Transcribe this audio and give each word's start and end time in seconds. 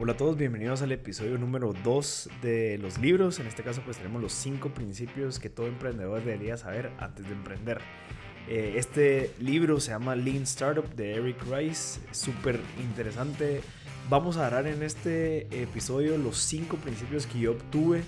Hola 0.00 0.14
a 0.14 0.16
todos, 0.16 0.36
bienvenidos 0.36 0.82
al 0.82 0.90
episodio 0.90 1.38
número 1.38 1.72
2 1.84 2.28
de 2.42 2.78
los 2.78 2.98
libros. 2.98 3.38
En 3.38 3.46
este 3.46 3.62
caso 3.62 3.80
pues 3.84 3.96
tenemos 3.96 4.20
los 4.20 4.32
5 4.32 4.70
principios 4.70 5.38
que 5.38 5.48
todo 5.48 5.68
emprendedor 5.68 6.24
debería 6.24 6.56
saber 6.56 6.90
antes 6.98 7.24
de 7.28 7.32
emprender. 7.32 7.78
Eh, 8.48 8.74
este 8.76 9.30
libro 9.38 9.78
se 9.78 9.92
llama 9.92 10.16
Lean 10.16 10.42
Startup 10.42 10.84
de 10.96 11.14
Eric 11.14 11.36
Rice, 11.48 12.00
súper 12.10 12.58
interesante. 12.82 13.60
Vamos 14.10 14.36
a 14.36 14.46
hablar 14.46 14.66
en 14.66 14.82
este 14.82 15.62
episodio 15.62 16.18
los 16.18 16.38
5 16.38 16.76
principios 16.78 17.28
que 17.28 17.38
yo 17.38 17.52
obtuve 17.52 18.02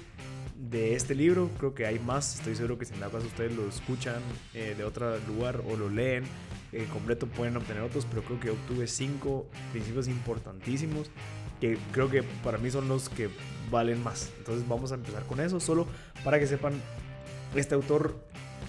de 0.57 0.97
este 0.97 1.15
libro. 1.15 1.51
Creo 1.57 1.73
que 1.73 1.87
hay 1.87 2.01
más, 2.01 2.35
estoy 2.35 2.57
seguro 2.57 2.79
que 2.79 2.85
si 2.85 2.95
en 2.95 3.01
la 3.01 3.11
caso 3.11 3.29
ustedes 3.29 3.55
lo 3.55 3.69
escuchan 3.69 4.21
eh, 4.55 4.75
de 4.77 4.83
otro 4.83 5.17
lugar 5.29 5.63
o 5.65 5.77
lo 5.77 5.89
leen 5.89 6.25
eh, 6.73 6.85
completo 6.93 7.29
pueden 7.29 7.57
obtener 7.57 7.85
otros, 7.85 8.07
pero 8.07 8.23
creo 8.23 8.41
que 8.41 8.51
obtuve 8.51 8.89
5 8.89 9.47
principios 9.71 10.09
importantísimos 10.09 11.13
que 11.61 11.79
creo 11.93 12.11
que 12.11 12.23
para 12.23 12.59
mí 12.59 12.71
son 12.71 12.89
los 12.89 13.09
que 13.09 13.29
valen 13.71 14.03
más. 14.03 14.31
Entonces 14.39 14.67
vamos 14.69 14.93
a 14.93 14.97
empezar 14.97 15.25
con 15.25 15.41
eso, 15.41 15.61
solo 15.61 15.87
para 16.25 16.39
que 16.39 16.47
sepan, 16.47 16.75
este 17.55 17.75
autor 17.75 18.17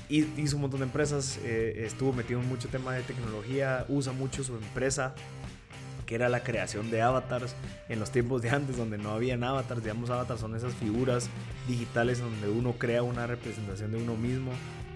hizo 0.09 0.55
un 0.55 0.61
montón 0.61 0.79
de 0.79 0.85
empresas, 0.85 1.39
eh, 1.43 1.83
estuvo 1.85 2.13
metido 2.13 2.39
en 2.39 2.47
mucho 2.47 2.69
tema 2.69 2.93
de 2.93 3.01
tecnología, 3.01 3.85
usa 3.89 4.13
mucho 4.13 4.43
su 4.43 4.55
empresa 4.55 5.13
que 6.05 6.15
era 6.15 6.29
la 6.29 6.41
creación 6.41 6.89
de 6.89 7.01
avatars 7.01 7.53
en 7.89 7.99
los 7.99 8.11
tiempos 8.11 8.41
de 8.41 8.49
antes 8.49 8.77
donde 8.77 8.97
no 8.97 9.11
habían 9.11 9.43
avatars, 9.43 9.83
digamos 9.83 10.09
avatars 10.09 10.39
son 10.39 10.55
esas 10.55 10.73
figuras 10.73 11.29
digitales 11.67 12.19
donde 12.19 12.47
uno 12.47 12.73
crea 12.79 13.03
una 13.03 13.27
representación 13.27 13.91
de 13.91 13.97
uno 13.97 14.15
mismo 14.15 14.51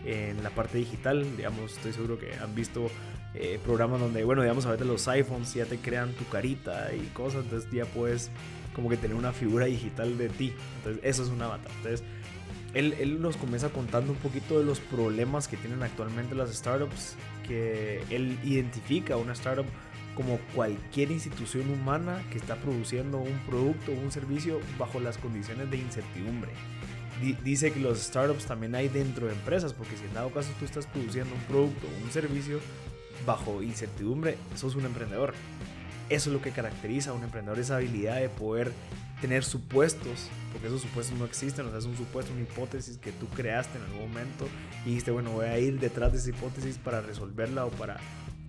en 0.06 0.42
la 0.42 0.50
parte 0.50 0.78
digital, 0.78 1.38
digamos, 1.38 1.74
estoy 1.74 1.94
seguro 1.94 2.18
que 2.18 2.34
han 2.36 2.56
visto 2.56 2.90
eh, 3.34 3.60
programas 3.64 4.00
donde, 4.00 4.24
bueno, 4.24 4.42
digamos, 4.42 4.66
a 4.66 4.72
veces 4.72 4.88
los 4.88 5.08
iPhones 5.08 5.54
ya 5.54 5.66
te 5.66 5.78
crean 5.78 6.14
tu 6.14 6.28
carita 6.28 6.94
y 6.94 7.08
cosas, 7.14 7.44
entonces 7.44 7.70
ya 7.72 7.86
puedes 7.86 8.30
como 8.74 8.90
que 8.90 8.98
tener 8.98 9.16
una 9.16 9.34
figura 9.34 9.66
digital 9.66 10.18
de 10.18 10.30
ti, 10.30 10.54
entonces 10.78 11.02
eso 11.04 11.24
es 11.24 11.30
un 11.30 11.42
avatar, 11.42 11.72
entonces 11.78 12.04
él, 12.74 12.96
él, 13.00 13.22
nos 13.22 13.36
comienza 13.36 13.70
contando 13.70 14.14
un 14.14 14.18
poquito 14.18 14.60
de 14.60 14.66
los 14.66 14.80
problemas 14.80 15.48
que 15.48 15.58
tienen 15.58 15.84
actualmente 15.84 16.36
las 16.36 16.54
startups, 16.54 17.16
que 17.46 18.02
él 18.10 18.38
identifica 18.44 19.18
una 19.18 19.34
startup 19.34 19.66
como 20.16 20.40
cualquier 20.54 21.12
institución 21.12 21.70
humana 21.70 22.22
que 22.32 22.38
está 22.38 22.56
produciendo 22.56 23.18
un 23.18 23.38
producto 23.48 23.92
o 23.92 23.96
un 23.96 24.12
servicio 24.12 24.60
bajo 24.78 25.00
las 25.00 25.18
condiciones 25.18 25.70
de 25.72 25.78
incertidumbre. 25.78 26.52
dice 27.44 27.72
que 27.72 27.80
los 27.80 28.00
startups 28.00 28.46
también 28.46 28.76
hay 28.76 28.88
dentro 28.90 29.28
de 29.28 29.34
empresas, 29.34 29.74
porque 29.74 29.96
si 29.96 30.06
en 30.06 30.14
dado 30.14 30.32
caso 30.32 30.50
tú 30.60 30.66
estás 30.66 30.86
produciendo 30.88 31.34
un 31.34 31.42
producto 31.42 31.88
o 31.88 32.04
un 32.04 32.12
servicio 32.12 32.60
bajo 33.26 33.62
incertidumbre, 33.62 34.38
sos 34.56 34.76
un 34.76 34.86
emprendedor. 34.86 35.34
Eso 36.10 36.30
es 36.30 36.34
lo 36.34 36.42
que 36.42 36.52
caracteriza 36.52 37.12
a 37.12 37.14
un 37.14 37.24
emprendedor, 37.24 37.60
esa 37.60 37.78
habilidad 37.78 38.20
de 38.20 38.28
poder 38.30 38.74
tener 39.22 39.44
supuestos, 39.44 40.30
porque 40.52 40.68
esos 40.68 40.82
supuestos 40.82 41.18
no 41.18 41.26
existen, 41.26 41.68
o 41.68 41.70
sea, 41.70 41.80
es 41.80 41.86
un 41.86 41.96
supuesto, 41.96 42.34
una 42.34 42.42
hipótesis 42.42 42.98
que 42.98 43.12
tú 43.12 43.28
creaste 43.28 43.78
en 43.78 43.86
algún 43.86 44.10
momento 44.10 44.48
y 44.84 44.90
dijiste, 44.90 45.12
bueno, 45.12 45.32
voy 45.32 45.46
a 45.46 45.58
ir 45.60 45.80
detrás 45.80 46.12
de 46.12 46.18
esa 46.18 46.30
hipótesis 46.30 46.78
para 46.78 47.02
resolverla 47.02 47.66
o 47.66 47.70
para 47.70 47.98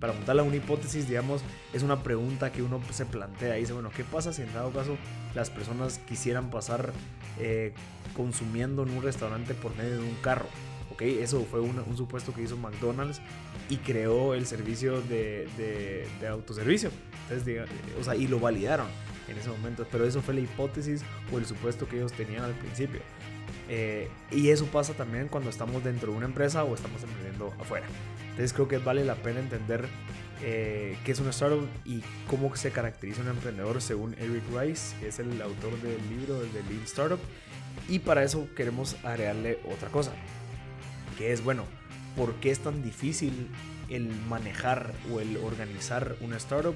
para 0.03 0.11
montarla 0.11 0.43
una 0.43 0.57
hipótesis, 0.57 1.07
digamos, 1.07 1.41
es 1.71 1.81
una 1.81 2.03
pregunta 2.03 2.51
que 2.51 2.61
uno 2.61 2.81
se 2.91 3.05
plantea 3.05 3.57
y 3.57 3.61
dice, 3.61 3.71
bueno, 3.71 3.89
¿qué 3.95 4.03
pasa 4.03 4.33
si 4.33 4.41
en 4.41 4.53
dado 4.53 4.69
caso 4.71 4.97
las 5.33 5.49
personas 5.49 5.97
quisieran 5.99 6.49
pasar 6.49 6.91
eh, 7.39 7.73
consumiendo 8.13 8.83
en 8.83 8.89
un 8.89 9.01
restaurante 9.01 9.53
por 9.53 9.73
medio 9.77 9.93
de 9.93 9.99
un 9.99 10.15
carro? 10.15 10.49
Eso 11.03 11.45
fue 11.49 11.59
un, 11.59 11.97
supuesto 11.97 12.33
que 12.33 12.43
hizo 12.43 12.57
McDonald's 12.57 13.21
y 13.69 13.77
creó 13.77 14.33
el 14.33 14.45
servicio 14.45 15.01
de, 15.01 15.47
de, 15.57 16.27
autoservicio. 16.27 16.89
Entonces, 17.29 17.67
o 17.99 18.03
sea, 18.03 18.15
y 18.15 18.27
lo 18.27 18.39
validaron 18.39 18.87
en 19.27 19.37
ese 19.37 19.49
momento, 19.49 19.85
pero 19.91 20.05
eso 20.05 20.21
fue 20.21 20.33
la 20.33 20.41
hipótesis 20.41 21.03
o 21.31 21.37
el 21.37 21.45
supuesto 21.45 21.87
que 21.87 21.97
ellos 21.97 22.13
tenían 22.13 22.43
al 22.43 22.53
principio. 22.53 23.01
Eh, 23.69 24.09
y 24.31 24.49
eso 24.49 24.65
pasa 24.65 24.93
también 24.93 25.27
cuando 25.27 25.49
estamos 25.49 25.83
dentro 25.83 26.11
de 26.11 26.17
una 26.17 26.25
empresa 26.25 26.63
o 26.63 26.75
estamos 26.75 27.03
emprendiendo 27.03 27.53
afuera. 27.59 27.87
Entonces 28.31 28.53
creo 28.53 28.67
que 28.67 28.77
vale 28.77 29.05
la 29.05 29.15
pena 29.15 29.39
entender 29.39 29.87
eh, 30.41 30.97
qué 31.05 31.11
es 31.11 31.19
una 31.19 31.29
startup 31.29 31.67
y 31.85 32.01
cómo 32.29 32.55
se 32.55 32.71
caracteriza 32.71 33.21
un 33.21 33.29
emprendedor 33.29 33.81
según 33.81 34.15
Eric 34.15 34.43
Rice, 34.53 34.95
que 34.99 35.07
es 35.07 35.19
el 35.19 35.41
autor 35.41 35.79
del 35.81 35.97
libro 36.09 36.41
de 36.41 36.63
Lean 36.63 36.83
Startup. 36.83 37.19
Y 37.87 37.99
para 37.99 38.23
eso 38.23 38.47
queremos 38.55 38.95
agregarle 39.03 39.59
otra 39.71 39.89
cosa, 39.89 40.11
que 41.13 41.31
es, 41.31 41.43
bueno, 41.43 41.65
¿por 42.15 42.35
qué 42.35 42.51
es 42.51 42.59
tan 42.59 42.83
difícil 42.83 43.49
el 43.89 44.09
manejar 44.27 44.93
o 45.11 45.19
el 45.19 45.37
organizar 45.37 46.15
una 46.21 46.37
startup? 46.37 46.75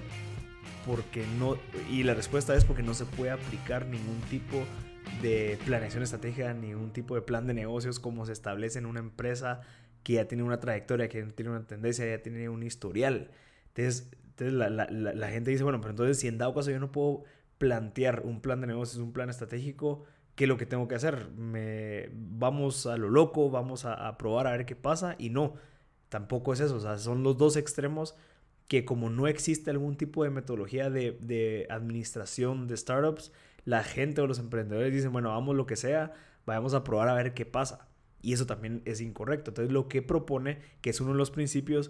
Porque 0.86 1.26
no, 1.38 1.58
y 1.92 2.04
la 2.04 2.14
respuesta 2.14 2.56
es 2.56 2.66
porque 2.66 2.84
no 2.84 2.94
se 2.94 3.06
puede 3.06 3.32
aplicar 3.32 3.86
ningún 3.86 4.22
tipo 4.30 4.64
de 5.22 5.58
planeación 5.66 6.04
estratégica, 6.04 6.54
ningún 6.54 6.92
tipo 6.92 7.16
de 7.16 7.22
plan 7.22 7.48
de 7.48 7.54
negocios 7.54 8.00
como 8.00 8.26
se 8.26 8.34
establece 8.34 8.80
en 8.80 8.86
una 8.86 9.00
empresa 9.00 9.62
que 10.04 10.14
ya 10.14 10.28
tiene 10.28 10.44
una 10.44 10.60
trayectoria, 10.60 11.10
que 11.10 11.24
tiene 11.24 11.52
una 11.52 11.66
tendencia, 11.66 12.06
ya 12.06 12.22
tiene 12.22 12.48
un 12.50 12.64
historial. 12.64 13.32
Entonces, 13.76 14.10
la, 14.38 14.70
la, 14.70 15.30
gente 15.30 15.52
dice, 15.52 15.64
bueno, 15.64 15.82
pero 15.82 15.92
entonces 15.92 16.20
si 16.20 16.28
en 16.28 16.38
dado 16.38 16.54
caso 16.54 16.72
yo 16.72 16.80
no 16.80 16.92
puedo 16.92 17.24
plantear 17.58 18.22
un 18.24 18.40
plan 18.40 18.62
de 18.62 18.68
negocios, 18.68 19.02
un 19.02 19.12
plan 19.12 19.30
estratégico, 19.30 20.06
¿qué 20.38 20.46
es 20.46 20.48
lo 20.48 20.56
que 20.56 20.68
tengo 20.68 20.88
que 20.88 20.96
hacer? 20.96 21.32
Me, 21.32 22.10
vamos 22.14 22.86
a 22.86 22.96
lo 22.96 23.10
loco, 23.10 23.50
vamos 23.50 23.86
a, 23.86 24.18
probar 24.18 24.48
a 24.48 24.52
ver 24.52 24.66
qué 24.66 24.76
pasa 24.76 25.16
y 25.18 25.32
no, 25.32 25.56
tampoco 26.10 26.54
es 26.54 26.60
eso, 26.60 26.76
o 26.76 26.80
sea, 26.80 27.00
son 27.00 27.24
los 27.24 27.38
dos 27.38 27.58
extremos 27.58 28.16
que 28.68 28.86
como 28.86 29.10
no 29.10 29.28
existe 29.28 29.72
algún 29.72 29.98
tipo 29.98 30.24
de 30.24 30.30
metodología 30.30 30.92
de, 30.92 31.18
de 31.22 31.66
administración 31.72 32.68
de 32.68 32.78
startups, 32.78 33.32
la 33.66 33.84
gente 33.84 34.22
o 34.22 34.28
los 34.28 34.38
emprendedores 34.38 34.94
dicen, 34.94 35.12
bueno, 35.12 35.30
vamos 35.30 35.56
lo 35.56 35.66
que 35.66 35.76
sea, 35.76 36.14
vamos 36.46 36.76
a 36.76 36.84
probar 36.84 37.10
a 37.10 37.16
ver 37.16 37.34
qué 37.34 37.46
pasa. 37.46 37.88
Y 38.22 38.34
eso 38.34 38.46
también 38.46 38.82
es 38.86 39.02
incorrecto. 39.02 39.52
Entonces 39.52 39.72
lo 39.72 39.88
que 39.88 40.02
propone, 40.02 40.60
que 40.82 40.90
es 40.90 41.02
uno 41.02 41.14
de 41.14 41.18
los 41.18 41.32
principios, 41.32 41.90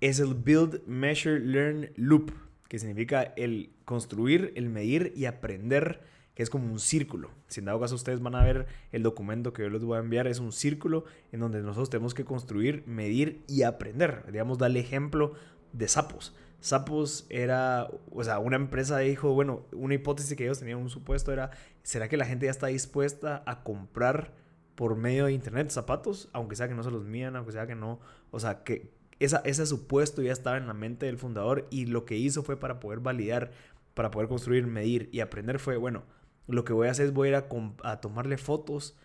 es 0.00 0.20
el 0.20 0.34
Build, 0.34 0.86
Measure, 0.86 1.40
Learn, 1.40 1.90
Loop, 1.96 2.32
que 2.68 2.78
significa 2.78 3.22
el 3.36 3.74
construir, 3.84 4.52
el 4.56 4.68
medir 4.68 5.12
y 5.16 5.26
aprender, 5.26 6.00
que 6.36 6.42
es 6.42 6.50
como 6.50 6.70
un 6.70 6.78
círculo. 6.78 7.30
Si 7.48 7.60
en 7.60 7.66
dado 7.66 7.80
caso 7.80 7.94
ustedes 7.94 8.20
van 8.20 8.34
a 8.34 8.44
ver 8.44 8.66
el 8.92 9.02
documento 9.02 9.54
que 9.54 9.62
yo 9.62 9.70
les 9.70 9.82
voy 9.82 9.96
a 9.96 10.00
enviar, 10.00 10.26
es 10.26 10.38
un 10.38 10.52
círculo 10.52 11.06
en 11.32 11.40
donde 11.40 11.62
nosotros 11.62 11.88
tenemos 11.88 12.12
que 12.12 12.26
construir, 12.26 12.84
medir 12.86 13.42
y 13.48 13.62
aprender. 13.62 14.22
Digamos, 14.30 14.58
darle 14.58 14.80
ejemplo 14.80 15.32
de 15.72 15.88
sapos. 15.88 16.36
Sapos 16.60 17.26
era, 17.30 17.88
o 18.12 18.22
sea, 18.22 18.38
una 18.38 18.56
empresa 18.56 18.98
dijo, 18.98 19.32
bueno, 19.32 19.62
una 19.72 19.94
hipótesis 19.94 20.36
que 20.36 20.44
ellos 20.44 20.58
tenían, 20.58 20.78
un 20.78 20.90
supuesto 20.90 21.32
era, 21.32 21.52
¿será 21.82 22.08
que 22.08 22.18
la 22.18 22.26
gente 22.26 22.44
ya 22.44 22.50
está 22.50 22.66
dispuesta 22.66 23.42
a 23.46 23.62
comprar 23.62 24.34
por 24.74 24.94
medio 24.94 25.24
de 25.24 25.32
internet 25.32 25.70
zapatos, 25.70 26.28
aunque 26.34 26.54
sea 26.54 26.68
que 26.68 26.74
no 26.74 26.82
se 26.82 26.90
los 26.90 27.06
mían, 27.06 27.34
aunque 27.34 27.52
sea 27.52 27.66
que 27.66 27.74
no, 27.74 27.98
o 28.30 28.38
sea, 28.38 28.62
que 28.62 28.90
esa, 29.20 29.38
ese 29.46 29.64
supuesto 29.64 30.20
ya 30.20 30.32
estaba 30.32 30.58
en 30.58 30.66
la 30.66 30.74
mente 30.74 31.06
del 31.06 31.16
fundador 31.16 31.66
y 31.70 31.86
lo 31.86 32.04
que 32.04 32.18
hizo 32.18 32.42
fue 32.42 32.58
para 32.58 32.78
poder 32.78 33.00
validar, 33.00 33.52
para 33.94 34.10
poder 34.10 34.28
construir, 34.28 34.66
medir 34.66 35.08
y 35.12 35.20
aprender 35.20 35.58
fue, 35.58 35.78
bueno, 35.78 36.02
lo 36.46 36.64
que 36.64 36.72
voy 36.72 36.88
a 36.88 36.90
hacer 36.90 37.06
es 37.06 37.12
voy 37.12 37.28
a 37.28 37.30
ir 37.30 37.44
a, 37.82 38.00
tomarle 38.00 38.38
fotos 38.38 38.96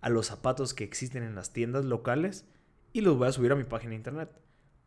a 0.00 0.08
los 0.08 0.26
zapatos 0.26 0.74
que 0.74 0.84
existen 0.84 1.22
en 1.22 1.34
las 1.34 1.52
tiendas 1.52 1.84
locales 1.84 2.46
y 2.92 3.00
los 3.00 3.16
voy 3.16 3.28
a 3.28 3.32
subir 3.32 3.52
a 3.52 3.56
mi 3.56 3.64
página 3.64 3.90
de 3.90 3.96
internet. 3.96 4.30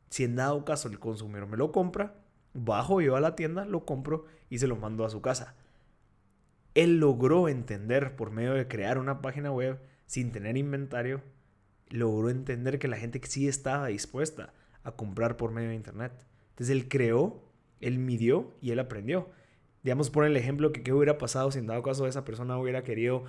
Si 0.10 0.24
en 0.24 0.36
dado 0.36 0.66
caso 0.66 0.88
el 0.88 1.00
consumidor 1.00 1.48
me 1.48 1.58
lo 1.58 1.72
compra, 1.72 2.16
bajo 2.54 3.02
yo 3.02 3.16
a 3.16 3.22
la 3.22 3.36
tienda, 3.36 3.66
lo 3.66 3.86
compro 3.86 4.26
y 4.50 4.60
se 4.60 4.68
lo 4.68 4.76
mando 4.76 5.06
a 5.06 5.10
su 5.10 5.22
casa. 5.22 5.56
Él 6.76 7.00
logró 7.00 7.48
entender 7.50 8.16
por 8.16 8.32
medio 8.32 8.54
de 8.54 8.68
crear 8.68 8.98
una 8.98 9.22
página 9.22 9.52
web 9.52 9.80
sin 10.06 10.32
tener 10.32 10.58
inventario, 10.58 11.22
logró 11.90 12.30
entender 12.30 12.80
que 12.80 12.88
la 12.88 12.98
gente 12.98 13.22
sí 13.24 13.48
estaba 13.48 13.88
dispuesta 13.88 14.54
a 14.84 14.92
comprar 14.92 15.38
por 15.38 15.52
medio 15.52 15.70
de 15.70 15.76
Internet. 15.76 16.14
Entonces 16.50 16.76
él 16.76 16.88
creó, 16.88 17.44
él 17.80 17.98
midió 18.00 18.54
y 18.62 18.72
él 18.72 18.80
aprendió. 18.80 19.30
Digamos, 19.86 20.10
por 20.10 20.26
el 20.26 20.36
ejemplo 20.36 20.72
que 20.72 20.82
qué 20.82 20.94
hubiera 20.94 21.20
pasado 21.20 21.52
si 21.52 21.60
en 21.60 21.68
dado 21.68 21.84
caso 21.84 22.08
esa 22.08 22.26
persona 22.26 22.58
hubiera 22.58 22.84
querido 22.84 23.26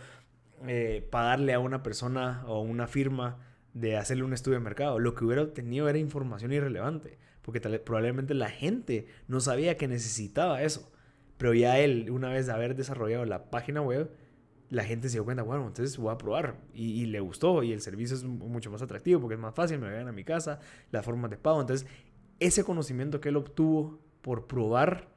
eh, 0.66 1.06
pagarle 1.10 1.52
a 1.52 1.58
una 1.58 1.82
persona 1.82 2.44
o 2.46 2.62
una 2.62 2.86
firma 2.86 3.36
de 3.74 3.98
hacerle 3.98 4.24
un 4.24 4.32
estudio 4.32 4.56
de 4.56 4.64
mercado. 4.64 4.98
Lo 4.98 5.14
que 5.14 5.26
hubiera 5.26 5.42
obtenido 5.42 5.86
era 5.86 5.98
información 5.98 6.54
irrelevante, 6.54 7.18
porque 7.42 7.60
probablemente 7.60 8.32
la 8.32 8.48
gente 8.48 9.06
no 9.28 9.40
sabía 9.40 9.76
que 9.76 9.86
necesitaba 9.86 10.62
eso. 10.62 10.90
Pero 11.36 11.52
ya 11.52 11.78
él, 11.78 12.10
una 12.10 12.30
vez 12.30 12.48
haber 12.48 12.74
desarrollado 12.74 13.26
la 13.26 13.50
página 13.50 13.82
web, 13.82 14.10
la 14.70 14.84
gente 14.84 15.10
se 15.10 15.16
dio 15.16 15.26
cuenta, 15.26 15.42
bueno, 15.42 15.66
entonces 15.66 15.98
voy 15.98 16.10
a 16.10 16.16
probar. 16.16 16.56
Y, 16.72 17.04
le 17.04 17.20
gustó 17.20 17.64
y 17.64 17.72
el 17.72 17.82
servicio 17.82 18.16
es 18.16 18.24
mucho 18.24 18.70
más 18.70 18.80
atractivo 18.80 19.20
porque 19.20 19.34
es 19.34 19.40
más 19.40 19.54
fácil, 19.54 19.78
me 19.78 19.90
llegan 19.90 20.08
a 20.08 20.12
mi 20.12 20.24
casa, 20.24 20.60
la 20.90 21.02
forma 21.02 21.28
de 21.28 21.36
pago. 21.36 21.60
Entonces, 21.60 21.86
ese 22.40 22.64
conocimiento 22.64 23.20
que 23.20 23.28
él 23.28 23.36
obtuvo 23.36 24.00
por 24.22 24.46
probar 24.46 25.14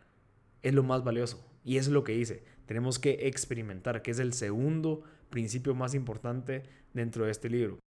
es 0.61 0.73
lo 0.73 0.83
más 0.83 1.03
valioso. 1.03 1.45
Y 1.63 1.77
es 1.77 1.88
lo 1.88 2.03
que 2.03 2.15
hice. 2.15 2.44
Tenemos 2.65 3.00
que 3.00 3.27
experimentar, 3.27 4.01
que 4.01 4.11
es 4.11 4.19
el 4.19 4.33
segundo 4.33 5.03
principio 5.29 5.75
más 5.75 5.94
importante 5.94 6.63
dentro 6.94 7.25
de 7.25 7.31
este 7.31 7.50
libro. 7.50 7.79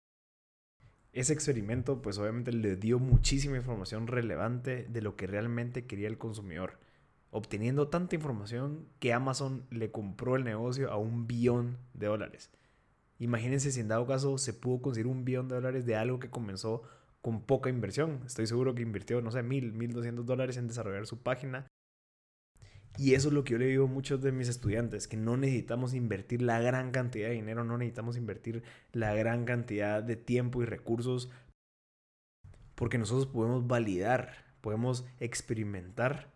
Ese 1.11 1.33
experimento, 1.33 2.01
pues 2.01 2.17
obviamente 2.17 2.51
le 2.51 2.75
dio 2.75 2.99
muchísima 2.99 3.57
información 3.57 4.07
relevante 4.07 4.87
de 4.89 5.01
lo 5.01 5.15
que 5.15 5.27
realmente 5.27 5.85
quería 5.85 6.07
el 6.07 6.17
consumidor. 6.17 6.79
obteniendo 7.33 7.87
tanta 7.87 8.15
información 8.15 8.85
que 8.99 9.11
Amazon 9.11 9.65
le 9.71 9.89
compró 9.91 10.35
el 10.35 10.43
negocio 10.43 10.91
a 10.91 10.97
un 10.97 11.25
billón 11.25 11.77
de 11.95 12.05
dólares. 12.05 12.51
Imagínense 13.17 13.71
si 13.71 13.79
en 13.79 13.87
dado 13.87 14.05
caso 14.05 14.37
se 14.37 14.53
pudo 14.53 14.83
conseguir 14.83 15.07
un 15.07 15.25
billón 15.25 15.47
de 15.47 15.55
dólares 15.55 15.85
de 15.85 15.95
algo 15.95 16.19
que 16.19 16.29
comenzó 16.29 16.83
con 17.21 17.41
poca 17.41 17.71
inversión. 17.71 18.21
Estoy 18.25 18.45
seguro 18.45 18.75
que 18.75 18.83
invirtió, 18.83 19.19
no 19.21 19.31
sé, 19.31 19.41
mil, 19.41 19.73
mil 19.73 19.93
doscientos 19.93 20.27
dólares 20.27 20.57
en 20.57 20.67
desarrollar 20.67 21.07
su 21.07 21.23
página. 21.23 21.65
Y 22.97 23.15
eso 23.15 23.29
es 23.29 23.33
lo 23.33 23.43
que 23.43 23.53
yo 23.53 23.57
le 23.57 23.65
digo 23.65 23.85
a 23.85 23.89
muchos 23.89 24.21
de 24.21 24.31
mis 24.31 24.49
estudiantes, 24.49 25.07
que 25.07 25.17
no 25.17 25.35
necesitamos 25.35 25.93
invertir 25.93 26.41
la 26.43 26.59
gran 26.59 26.91
cantidad 26.91 27.27
de 27.27 27.33
dinero, 27.33 27.63
no 27.63 27.77
necesitamos 27.77 28.17
invertir 28.17 28.63
la 28.91 29.15
gran 29.15 29.45
cantidad 29.45 30.03
de 30.03 30.15
tiempo 30.15 30.61
y 30.61 30.65
recursos, 30.65 31.31
porque 32.75 32.99
nosotros 32.99 33.25
podemos 33.25 33.65
validar, 33.65 34.33
podemos 34.61 35.05
experimentar 35.19 36.31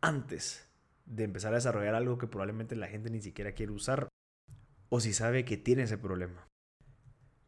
antes 0.00 0.66
de 1.04 1.24
empezar 1.24 1.52
a 1.52 1.56
desarrollar 1.56 1.94
algo 1.94 2.18
que 2.18 2.26
probablemente 2.26 2.76
la 2.76 2.88
gente 2.88 3.10
ni 3.10 3.20
siquiera 3.20 3.52
quiere 3.52 3.72
usar 3.72 4.08
o 4.88 5.00
si 5.00 5.12
sabe 5.12 5.44
que 5.44 5.56
tiene 5.56 5.82
ese 5.82 5.98
problema. 5.98 6.48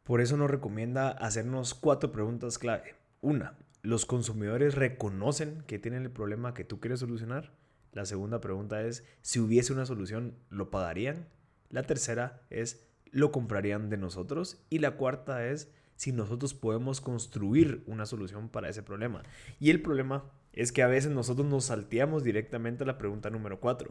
Por 0.04 0.20
eso 0.20 0.36
nos 0.36 0.50
recomienda 0.50 1.10
hacernos 1.10 1.74
cuatro 1.74 2.12
preguntas 2.12 2.58
clave. 2.58 2.94
Una, 3.20 3.56
¿los 3.82 4.06
consumidores 4.06 4.74
reconocen 4.74 5.62
que 5.66 5.78
tienen 5.78 6.02
el 6.02 6.10
problema 6.10 6.52
que 6.52 6.64
tú 6.64 6.80
quieres 6.80 7.00
solucionar? 7.00 7.52
La 7.92 8.06
segunda 8.06 8.40
pregunta 8.40 8.82
es, 8.82 9.04
si 9.22 9.40
hubiese 9.40 9.72
una 9.72 9.87
solución, 9.87 10.34
¿lo 10.48 10.70
pagarían? 10.70 11.28
La 11.70 11.82
tercera 11.82 12.42
es, 12.50 12.87
¿lo 13.10 13.32
comprarían 13.32 13.90
de 13.90 13.96
nosotros? 13.96 14.62
Y 14.70 14.78
la 14.78 14.92
cuarta 14.96 15.46
es, 15.46 15.72
si 15.96 16.12
nosotros 16.12 16.54
podemos 16.54 17.00
construir 17.00 17.82
una 17.87 18.06
solución 18.06 18.48
para 18.48 18.69
ese 18.69 18.82
problema. 18.82 19.22
Y 19.58 19.70
el 19.70 19.82
problema 19.82 20.25
es 20.52 20.72
que 20.72 20.82
a 20.82 20.88
veces 20.88 21.10
nosotros 21.10 21.46
nos 21.46 21.66
salteamos 21.66 22.25
directamente 22.25 22.84
a 22.84 22.87
la 22.87 22.98
pregunta 22.98 23.31
número 23.31 23.60
cuatro 23.60 23.90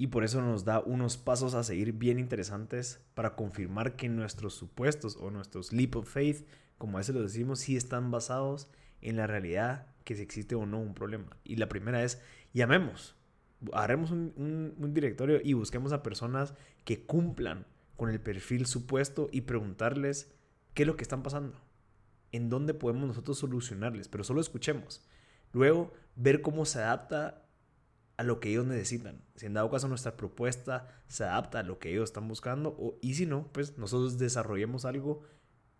y 0.00 0.06
por 0.06 0.24
eso 0.24 0.40
nos 0.40 0.64
da 0.64 0.80
unos 0.80 1.18
pasos 1.18 1.52
a 1.52 1.62
seguir 1.62 1.92
bien 1.92 2.18
interesantes 2.18 3.04
para 3.12 3.36
confirmar 3.36 3.96
que 3.96 4.08
nuestros 4.08 4.54
supuestos 4.54 5.18
o 5.20 5.30
nuestros 5.30 5.74
leap 5.74 5.94
of 5.94 6.08
faith, 6.08 6.46
como 6.78 6.96
a 6.96 7.00
veces 7.00 7.14
lo 7.14 7.20
decimos, 7.20 7.60
sí 7.60 7.76
están 7.76 8.10
basados 8.10 8.70
en 9.02 9.16
la 9.16 9.26
realidad 9.26 9.88
que 10.04 10.14
si 10.14 10.22
existe 10.22 10.54
o 10.54 10.64
no 10.64 10.80
un 10.80 10.94
problema. 10.94 11.36
Y 11.44 11.56
la 11.56 11.68
primera 11.68 12.02
es, 12.02 12.18
llamemos, 12.52 13.16
haremos 13.72 14.10
un, 14.10 14.74
un 14.78 14.94
directorio 14.94 15.40
y 15.42 15.52
busquemos 15.52 15.92
a 15.92 16.02
personas 16.02 16.54
que 16.84 17.04
cumplan 17.04 17.66
con 17.96 18.10
el 18.10 18.20
perfil 18.20 18.66
supuesto 18.66 19.28
y 19.30 19.42
preguntarles 19.42 20.32
qué 20.74 20.82
es 20.82 20.86
lo 20.86 20.96
que 20.96 21.02
están 21.02 21.22
pasando, 21.22 21.60
en 22.32 22.48
dónde 22.48 22.74
podemos 22.74 23.06
nosotros 23.06 23.38
solucionarles, 23.38 24.08
pero 24.08 24.24
solo 24.24 24.40
escuchemos. 24.40 25.06
Luego, 25.52 25.92
ver 26.16 26.42
cómo 26.42 26.64
se 26.64 26.78
adapta 26.80 27.44
a 28.16 28.22
lo 28.22 28.38
que 28.38 28.50
ellos 28.50 28.66
necesitan. 28.66 29.22
Si 29.34 29.46
en 29.46 29.54
dado 29.54 29.70
caso 29.70 29.88
nuestra 29.88 30.16
propuesta 30.16 30.88
se 31.08 31.24
adapta 31.24 31.60
a 31.60 31.62
lo 31.62 31.78
que 31.78 31.90
ellos 31.90 32.10
están 32.10 32.28
buscando, 32.28 32.76
o, 32.78 32.98
y 33.00 33.14
si 33.14 33.26
no, 33.26 33.48
pues 33.52 33.78
nosotros 33.78 34.18
desarrollemos 34.18 34.84
algo 34.84 35.22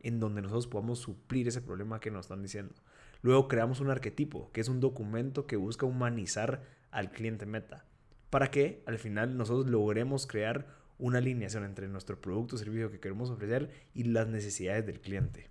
en 0.00 0.20
donde 0.20 0.40
nosotros 0.40 0.66
podamos 0.66 0.98
suplir 0.98 1.48
ese 1.48 1.60
problema 1.60 2.00
que 2.00 2.10
nos 2.10 2.26
están 2.26 2.42
diciendo. 2.42 2.74
Luego 3.22 3.48
creamos 3.48 3.80
un 3.80 3.90
arquetipo, 3.90 4.50
que 4.52 4.60
es 4.60 4.68
un 4.68 4.80
documento 4.80 5.46
que 5.46 5.56
busca 5.56 5.86
humanizar 5.86 6.62
al 6.90 7.10
cliente 7.10 7.46
meta, 7.46 7.84
para 8.30 8.50
que 8.50 8.82
al 8.86 8.98
final 8.98 9.36
nosotros 9.36 9.66
logremos 9.66 10.26
crear 10.26 10.66
una 10.98 11.18
alineación 11.18 11.64
entre 11.64 11.88
nuestro 11.88 12.20
producto 12.20 12.56
o 12.56 12.58
servicio 12.58 12.90
que 12.90 13.00
queremos 13.00 13.30
ofrecer 13.30 13.70
y 13.94 14.04
las 14.04 14.28
necesidades 14.28 14.86
del 14.86 15.00
cliente. 15.00 15.48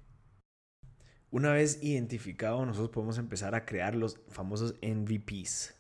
Una 1.31 1.53
vez 1.53 1.83
identificado, 1.83 2.65
nosotros 2.65 2.89
podemos 2.89 3.17
empezar 3.17 3.53
a 3.55 3.65
crear 3.65 3.95
los 3.95 4.19
famosos 4.29 4.75
MVPs, 4.81 5.79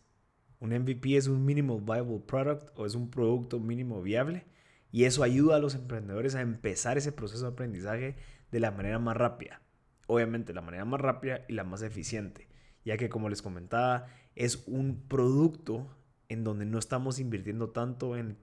un 0.61 0.71
MVP 0.77 1.15
es 1.15 1.27
un 1.27 1.45
Minimal 1.45 1.79
Viable 1.79 2.19
Product 2.19 2.77
o 2.77 2.85
es 2.85 2.93
un 2.93 3.09
producto 3.09 3.61
mínimo 3.61 4.01
viable 4.01 4.43
y 4.91 5.05
eso 5.05 5.23
ayuda 5.23 5.55
a 5.55 5.59
los 5.59 5.73
emprendedores 5.73 6.35
a 6.35 6.41
empezar 6.41 6.97
ese 6.97 7.13
proceso 7.13 7.45
de 7.45 7.51
aprendizaje 7.53 8.15
de 8.51 8.59
la 8.59 8.71
manera 8.71 8.99
más 8.99 9.15
rápida. 9.15 9.61
Obviamente 10.11 10.55
la 10.55 10.61
manera 10.61 10.85
más 10.85 10.99
rápida 10.99 11.41
y 11.47 11.53
la 11.53 11.63
más 11.63 11.83
eficiente, 11.83 12.47
ya 12.83 12.97
que 12.97 13.09
como 13.09 13.29
les 13.29 13.43
comentaba, 13.43 14.07
es 14.35 14.63
un 14.65 15.03
producto 15.07 15.87
en 16.29 16.43
donde 16.43 16.65
no 16.65 16.79
estamos 16.79 17.19
invirtiendo 17.19 17.69
tanto 17.69 18.17
en, 18.17 18.35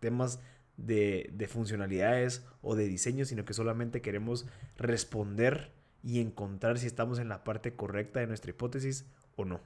temas 0.00 0.40
de, 0.78 1.28
de, 1.34 1.48
funcionalidades 1.48 2.46
o 2.62 2.76
de 2.76 2.88
diseño, 2.88 3.26
sino 3.26 3.44
que 3.44 3.52
solamente 3.52 4.00
queremos 4.00 4.46
responder 4.78 5.70
y 6.02 6.22
encontrar 6.22 6.78
si 6.78 6.86
estamos 6.86 7.18
en 7.18 7.28
la 7.28 7.44
parte 7.44 7.76
correcta 7.76 8.20
de 8.20 8.28
nuestra 8.28 8.48
hipótesis 8.48 9.04
o 9.36 9.44
no. 9.44 9.60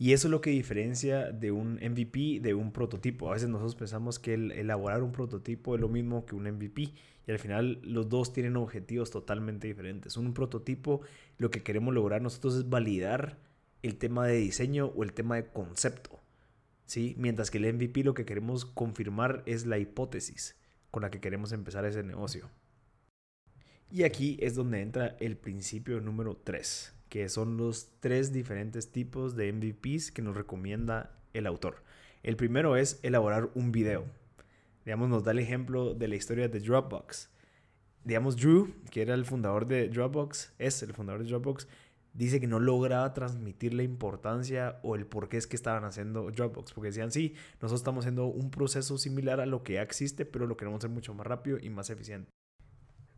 Y 0.00 0.12
eso 0.12 0.28
es 0.28 0.30
lo 0.30 0.40
que 0.40 0.50
diferencia 0.50 1.32
de 1.32 1.50
un 1.50 1.74
MVP 1.74 2.38
de 2.40 2.54
un 2.54 2.70
prototipo. 2.70 3.28
A 3.28 3.32
veces 3.32 3.48
nosotros 3.48 3.74
pensamos 3.74 4.20
que 4.20 4.34
el 4.34 4.52
elaborar 4.52 5.02
un 5.02 5.10
prototipo 5.10 5.74
es 5.74 5.80
lo 5.80 5.88
mismo 5.88 6.24
que 6.24 6.36
un 6.36 6.44
MVP 6.44 6.94
y 7.26 7.30
al 7.30 7.40
final 7.40 7.80
los 7.82 8.08
dos 8.08 8.32
tienen 8.32 8.56
objetivos 8.56 9.10
totalmente 9.10 9.66
diferentes. 9.66 10.16
Un 10.16 10.34
prototipo 10.34 11.00
lo 11.36 11.50
que 11.50 11.64
queremos 11.64 11.92
lograr 11.92 12.22
nosotros 12.22 12.54
es 12.54 12.68
validar 12.68 13.38
el 13.82 13.96
tema 13.96 14.24
de 14.26 14.36
diseño 14.36 14.86
o 14.86 15.02
el 15.02 15.12
tema 15.12 15.34
de 15.34 15.46
concepto. 15.48 16.20
¿sí? 16.86 17.16
Mientras 17.18 17.50
que 17.50 17.58
el 17.58 17.74
MVP 17.74 18.04
lo 18.04 18.14
que 18.14 18.24
queremos 18.24 18.64
confirmar 18.66 19.42
es 19.46 19.66
la 19.66 19.78
hipótesis 19.78 20.54
con 20.92 21.02
la 21.02 21.10
que 21.10 21.20
queremos 21.20 21.50
empezar 21.50 21.84
ese 21.84 22.04
negocio. 22.04 22.48
Y 23.90 24.04
aquí 24.04 24.38
es 24.40 24.54
donde 24.54 24.80
entra 24.80 25.16
el 25.18 25.36
principio 25.36 26.00
número 26.00 26.36
3 26.36 26.97
que 27.08 27.28
son 27.28 27.56
los 27.56 27.90
tres 28.00 28.32
diferentes 28.32 28.92
tipos 28.92 29.36
de 29.36 29.52
MVPs 29.52 30.10
que 30.12 30.22
nos 30.22 30.36
recomienda 30.36 31.18
el 31.32 31.46
autor. 31.46 31.82
El 32.22 32.36
primero 32.36 32.76
es 32.76 33.00
elaborar 33.02 33.50
un 33.54 33.72
video. 33.72 34.04
Digamos, 34.84 35.08
nos 35.08 35.24
da 35.24 35.32
el 35.32 35.38
ejemplo 35.38 35.94
de 35.94 36.08
la 36.08 36.16
historia 36.16 36.48
de 36.48 36.60
Dropbox. 36.60 37.30
Digamos, 38.04 38.36
Drew, 38.36 38.72
que 38.90 39.02
era 39.02 39.14
el 39.14 39.24
fundador 39.24 39.66
de 39.66 39.88
Dropbox, 39.88 40.54
es 40.58 40.82
el 40.82 40.94
fundador 40.94 41.22
de 41.22 41.28
Dropbox, 41.28 41.68
dice 42.14 42.40
que 42.40 42.46
no 42.46 42.58
lograba 42.58 43.12
transmitir 43.12 43.74
la 43.74 43.82
importancia 43.82 44.80
o 44.82 44.96
el 44.96 45.06
por 45.06 45.28
qué 45.28 45.36
es 45.36 45.46
que 45.46 45.56
estaban 45.56 45.84
haciendo 45.84 46.30
Dropbox. 46.30 46.72
Porque 46.72 46.88
decían, 46.88 47.12
sí, 47.12 47.34
nosotros 47.60 47.80
estamos 47.80 48.04
haciendo 48.04 48.26
un 48.26 48.50
proceso 48.50 48.98
similar 48.98 49.40
a 49.40 49.46
lo 49.46 49.62
que 49.62 49.74
ya 49.74 49.82
existe, 49.82 50.24
pero 50.24 50.46
lo 50.46 50.56
queremos 50.56 50.78
hacer 50.78 50.90
mucho 50.90 51.14
más 51.14 51.26
rápido 51.26 51.58
y 51.60 51.70
más 51.70 51.90
eficiente 51.90 52.37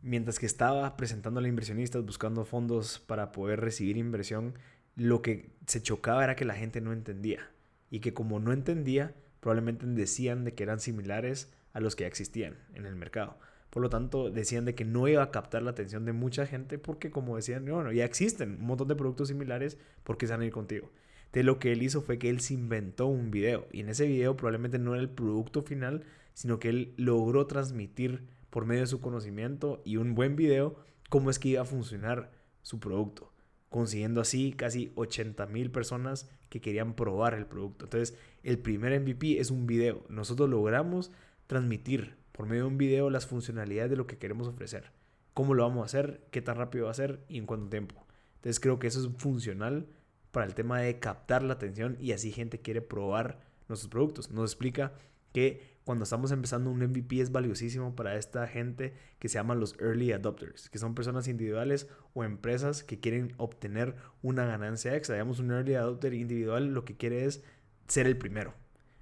mientras 0.02 0.38
que 0.38 0.46
estaba 0.46 0.96
presentando 0.96 1.40
a 1.40 1.48
inversionistas, 1.48 2.04
buscando 2.04 2.44
fondos 2.44 2.98
para 2.98 3.32
poder 3.32 3.60
recibir 3.60 3.96
inversión, 3.96 4.54
lo 4.96 5.22
que 5.22 5.50
se 5.66 5.82
chocaba 5.82 6.24
era 6.24 6.36
que 6.36 6.44
la 6.44 6.54
gente 6.54 6.80
no 6.80 6.92
entendía. 6.92 7.50
Y 7.90 8.00
que 8.00 8.14
como 8.14 8.38
no 8.40 8.52
entendía, 8.52 9.14
probablemente 9.40 9.86
decían 9.86 10.44
de 10.44 10.54
que 10.54 10.62
eran 10.62 10.80
similares 10.80 11.52
a 11.72 11.80
los 11.80 11.96
que 11.96 12.04
ya 12.04 12.08
existían 12.08 12.56
en 12.74 12.86
el 12.86 12.96
mercado. 12.96 13.38
Por 13.70 13.82
lo 13.82 13.88
tanto, 13.88 14.30
decían 14.30 14.64
de 14.64 14.74
que 14.74 14.84
no 14.84 15.06
iba 15.06 15.22
a 15.22 15.30
captar 15.30 15.62
la 15.62 15.70
atención 15.70 16.04
de 16.04 16.12
mucha 16.12 16.46
gente 16.46 16.78
porque 16.78 17.10
como 17.10 17.36
decían, 17.36 17.64
bueno, 17.64 17.92
ya 17.92 18.04
existen 18.04 18.56
un 18.60 18.66
montón 18.66 18.88
de 18.88 18.96
productos 18.96 19.28
similares, 19.28 19.78
¿por 20.02 20.18
qué 20.18 20.26
se 20.26 20.36
van 20.36 20.42
a 20.42 20.50
contigo? 20.50 20.90
Entonces 21.26 21.44
lo 21.44 21.60
que 21.60 21.70
él 21.70 21.82
hizo 21.82 22.02
fue 22.02 22.18
que 22.18 22.28
él 22.28 22.40
se 22.40 22.54
inventó 22.54 23.06
un 23.06 23.30
video 23.30 23.68
y 23.70 23.80
en 23.80 23.88
ese 23.88 24.06
video 24.06 24.36
probablemente 24.36 24.80
no 24.80 24.94
era 24.94 25.02
el 25.02 25.08
producto 25.08 25.62
final, 25.62 26.02
sino 26.34 26.58
que 26.58 26.68
él 26.68 26.94
logró 26.96 27.46
transmitir 27.46 28.24
por 28.50 28.66
medio 28.66 28.82
de 28.82 28.86
su 28.86 29.00
conocimiento 29.00 29.80
y 29.84 29.96
un 29.96 30.14
buen 30.14 30.36
video 30.36 30.76
cómo 31.08 31.30
es 31.30 31.38
que 31.38 31.50
iba 31.50 31.62
a 31.62 31.66
funcionar 31.66 32.30
su 32.62 32.80
producto, 32.80 33.32
consiguiendo 33.68 34.20
así 34.20 34.52
casi 34.52 34.92
80 34.94 35.46
mil 35.46 35.70
personas 35.70 36.30
que 36.48 36.60
querían 36.60 36.94
probar 36.94 37.34
el 37.34 37.46
producto. 37.46 37.84
Entonces, 37.84 38.16
el 38.42 38.58
primer 38.58 38.98
MVP 39.00 39.38
es 39.40 39.50
un 39.50 39.66
video. 39.66 40.04
Nosotros 40.08 40.48
logramos 40.48 41.10
transmitir 41.46 42.16
por 42.32 42.46
medio 42.46 42.62
de 42.62 42.68
un 42.68 42.78
video 42.78 43.10
las 43.10 43.26
funcionalidades 43.26 43.90
de 43.90 43.96
lo 43.96 44.06
que 44.06 44.18
queremos 44.18 44.48
ofrecer. 44.48 44.92
¿Cómo 45.34 45.54
lo 45.54 45.62
vamos 45.62 45.82
a 45.82 45.86
hacer? 45.86 46.26
¿Qué 46.30 46.42
tan 46.42 46.56
rápido 46.56 46.86
va 46.86 46.90
a 46.92 46.94
ser? 46.94 47.24
¿Y 47.28 47.38
en 47.38 47.46
cuánto 47.46 47.68
tiempo? 47.68 48.06
Entonces 48.36 48.60
creo 48.60 48.78
que 48.78 48.86
eso 48.86 49.00
es 49.00 49.08
funcional 49.18 49.86
para 50.30 50.46
el 50.46 50.54
tema 50.54 50.80
de 50.80 50.98
captar 50.98 51.42
la 51.42 51.54
atención 51.54 51.96
y 52.00 52.12
así 52.12 52.32
gente 52.32 52.60
quiere 52.60 52.80
probar 52.80 53.40
nuestros 53.68 53.90
productos. 53.90 54.30
Nos 54.30 54.52
explica 54.52 54.92
que 55.32 55.69
cuando 55.84 56.04
estamos 56.04 56.30
empezando 56.30 56.70
un 56.70 56.80
MVP 56.80 57.20
es 57.20 57.32
valiosísimo 57.32 57.96
para 57.96 58.16
esta 58.16 58.46
gente 58.46 58.94
que 59.18 59.28
se 59.28 59.34
llaman 59.34 59.60
los 59.60 59.78
early 59.80 60.12
adopters, 60.12 60.68
que 60.68 60.78
son 60.78 60.94
personas 60.94 61.26
individuales 61.26 61.88
o 62.14 62.22
empresas 62.24 62.84
que 62.84 63.00
quieren 63.00 63.34
obtener 63.38 63.96
una 64.22 64.44
ganancia 64.44 64.94
extra. 64.94 65.16
Digamos, 65.16 65.40
un 65.40 65.50
early 65.50 65.74
adopter 65.74 66.14
individual 66.14 66.74
lo 66.74 66.84
que 66.84 66.96
quiere 66.96 67.24
es 67.24 67.42
ser 67.88 68.06
el 68.06 68.16
primero. 68.18 68.54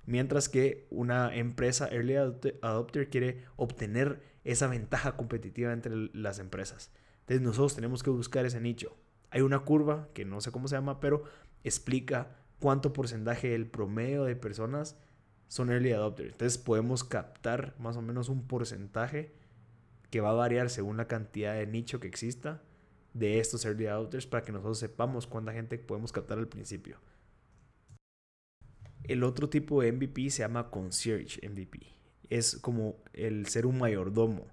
Mientras 0.06 0.49
que 0.49 0.87
una 0.90 1.35
empresa 1.37 1.88
early 1.88 2.16
adopter 2.16 3.11
quiere 3.11 3.44
obtener 3.56 4.23
esa 4.44 4.66
ventaja 4.66 5.16
competitiva 5.16 5.73
entre 5.73 5.94
las 6.14 6.38
empresas. 6.38 6.90
Entonces 7.20 7.42
nosotros 7.42 7.75
tenemos 7.75 8.02
que 8.02 8.08
buscar 8.08 8.47
ese 8.47 8.61
nicho. 8.61 8.97
Hay 9.30 9.42
una 9.42 9.58
curva 9.58 10.08
que 10.14 10.25
no 10.25 10.40
sé 10.40 10.50
cómo 10.50 10.68
se 10.68 10.76
llama, 10.76 11.00
pero 11.00 11.25
explica 11.64 12.38
cuánto 12.58 12.94
porcentaje 12.94 13.50
del 13.50 13.66
promedio 13.66 14.25
de 14.25 14.37
personas 14.37 14.97
son 15.49 15.71
early 15.71 15.93
adopters. 15.93 16.33
Entonces 16.33 16.59
podemos 16.59 17.05
captar 17.05 17.75
más 17.78 17.97
o 17.97 18.02
menos 18.02 18.28
un 18.28 18.47
porcentaje 18.47 19.33
que 20.11 20.21
va 20.21 20.31
a 20.31 20.35
variar 20.35 20.71
según 20.71 20.97
la 20.97 21.09
cantidad 21.09 21.55
de 21.55 21.67
nicho 21.67 22.00
que 22.00 22.09
exista 22.09 22.62
de 23.14 23.40
estos 23.40 23.64
early 23.64 23.87
adopters 23.87 24.26
para 24.26 24.45
que 24.45 24.52
nosotros 24.52 24.78
sepamos 24.78 25.26
cuánta 25.26 25.52
gente 25.52 25.78
podemos 25.78 26.12
captar 26.12 26.38
al 26.38 26.49
principio. 26.49 26.99
El 29.05 29.25
otro 29.25 29.49
tipo 29.49 29.81
de 29.81 29.93
MVP 29.93 30.31
se 30.31 30.40
llama 30.40 30.71
Concierge 30.71 31.47
MVP. 31.49 31.81
Es 32.28 32.57
como 32.57 32.97
el 33.14 33.47
ser 33.47 33.64
un 33.64 33.78
mayordomo. 33.78 34.47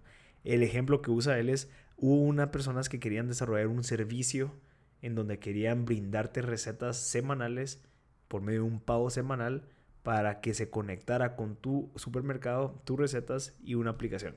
El 0.43 0.63
ejemplo 0.63 1.01
que 1.01 1.11
usa 1.11 1.37
él 1.39 1.49
es, 1.49 1.69
hubo 1.97 2.21
unas 2.21 2.49
personas 2.49 2.87
que 2.87 2.99
querían 2.99 3.27
desarrollar 3.27 3.67
un 3.67 3.83
servicio 3.83 4.53
en 5.01 5.13
donde 5.13 5.39
querían 5.39 5.85
brindarte 5.85 6.41
recetas 6.41 6.97
semanales 6.97 7.83
por 8.27 8.41
medio 8.41 8.61
de 8.61 8.67
un 8.67 8.79
pago 8.79 9.09
semanal 9.09 9.67
para 10.05 10.39
que 10.39 10.53
se 10.53 10.69
conectara 10.69 11.35
con 11.35 11.55
tu 11.55 11.89
supermercado, 11.95 12.79
tus 12.85 12.99
recetas 12.99 13.55
y 13.63 13.73
una 13.73 13.89
aplicación. 13.89 14.35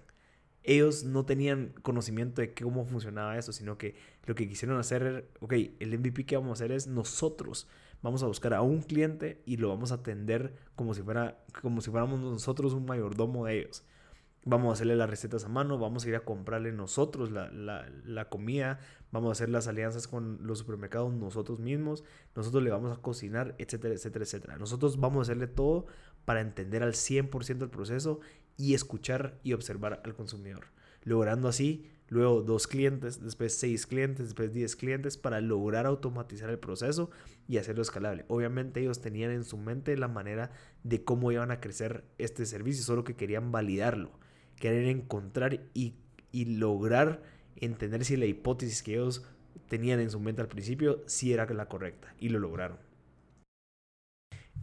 Ellos 0.63 1.05
no 1.05 1.27
tenían 1.27 1.75
conocimiento 1.83 2.41
de 2.41 2.55
cómo 2.55 2.87
funcionaba 2.87 3.37
eso, 3.37 3.53
sino 3.53 3.77
que 3.77 3.95
lo 4.25 4.35
que 4.35 4.49
quisieron 4.49 4.79
hacer, 4.79 5.29
ok, 5.41 5.53
el 5.79 5.99
MVP 5.99 6.25
que 6.25 6.37
vamos 6.37 6.53
a 6.53 6.65
hacer 6.65 6.73
es 6.73 6.87
nosotros 6.87 7.69
vamos 8.01 8.23
a 8.23 8.27
buscar 8.27 8.55
a 8.55 8.63
un 8.63 8.81
cliente 8.81 9.43
y 9.45 9.59
lo 9.59 9.69
vamos 9.69 9.93
a 9.93 9.97
atender 9.97 10.55
como 10.75 10.95
si, 10.95 11.03
fuera, 11.03 11.39
como 11.61 11.83
si 11.83 11.91
fuéramos 11.91 12.19
nosotros 12.19 12.73
un 12.73 12.87
mayordomo 12.87 13.45
de 13.45 13.61
ellos. 13.61 13.85
Vamos 14.51 14.71
a 14.71 14.73
hacerle 14.73 14.97
las 14.97 15.11
recetas 15.11 15.45
a 15.45 15.49
mano, 15.51 15.79
vamos 15.79 16.07
a 16.07 16.09
ir 16.09 16.17
a 16.17 16.21
comprarle 16.21 16.73
nosotros 16.73 17.31
la, 17.31 17.51
la, 17.51 18.29
comida, 18.31 18.81
vamos 19.13 19.29
a 19.29 19.33
hacer 19.33 19.51
las 19.51 19.69
alianzas 19.69 20.09
con 20.09 20.39
los 20.47 20.61
supermercados 20.61 21.13
nosotros 21.13 21.61
mismos, 21.61 22.03
nosotros 22.35 22.63
le 22.63 22.71
vamos 22.71 22.97
a 22.97 23.03
cocinar, 23.03 23.55
etcétera, 23.59 23.93
etcétera, 23.93 24.25
etcétera. 24.25 24.57
Nosotros 24.57 24.99
vamos 24.99 25.19
a 25.19 25.23
hacerle 25.33 25.49
todo 25.49 25.85
para 26.25 26.41
entender 26.41 26.83
al 26.83 26.95
100% 26.95 27.63
el 27.63 27.69
proceso 27.69 28.21
y 28.57 28.73
escuchar 28.73 29.39
y 29.43 29.53
observar 29.53 30.01
al 30.03 30.15
consumidor, 30.15 30.69
logrando 31.05 31.49
así 31.49 31.85
luego 32.09 32.41
dos 32.41 32.67
clientes, 32.67 33.23
después 33.23 33.55
seis 33.55 33.87
clientes, 33.87 34.29
después 34.29 34.55
diez 34.55 34.77
clientes 34.77 35.19
para 35.19 35.43
lograr 35.43 35.85
automatizar 35.85 36.49
el 36.49 36.59
proceso 36.59 37.11
y 37.47 37.59
hacerlo 37.59 37.83
escalable. 37.83 38.25
Obviamente 38.29 38.81
ellos 38.81 39.03
tenían 39.03 39.31
en 39.31 39.45
su 39.45 39.59
mente 39.59 39.95
la 39.99 40.09
manera 40.09 40.53
de 40.85 41.05
cómo 41.05 41.33
iban 41.33 41.51
a 41.51 41.61
crecer 41.61 42.05
este 42.17 42.47
servicio, 42.47 42.83
solo 42.83 43.05
que 43.05 43.15
querían 43.15 43.53
validarlo, 43.53 44.11
querían 44.59 44.87
encontrar 44.87 45.61
y, 45.75 45.95
y 46.33 46.57
lograr 46.57 47.23
entender 47.57 48.05
si 48.05 48.17
la 48.17 48.27
hipótesis 48.27 48.83
que 48.83 48.95
ellos 48.95 49.25
tenían 49.69 50.01
en 50.01 50.11
su 50.11 50.21
mente 50.21 50.41
al 50.41 50.49
principio 50.49 51.03
si 51.07 51.33
era 51.33 51.47
la 51.47 51.69
correcta 51.69 52.15
y 52.19 52.29
lo 52.29 52.39
lograron. 52.39 52.79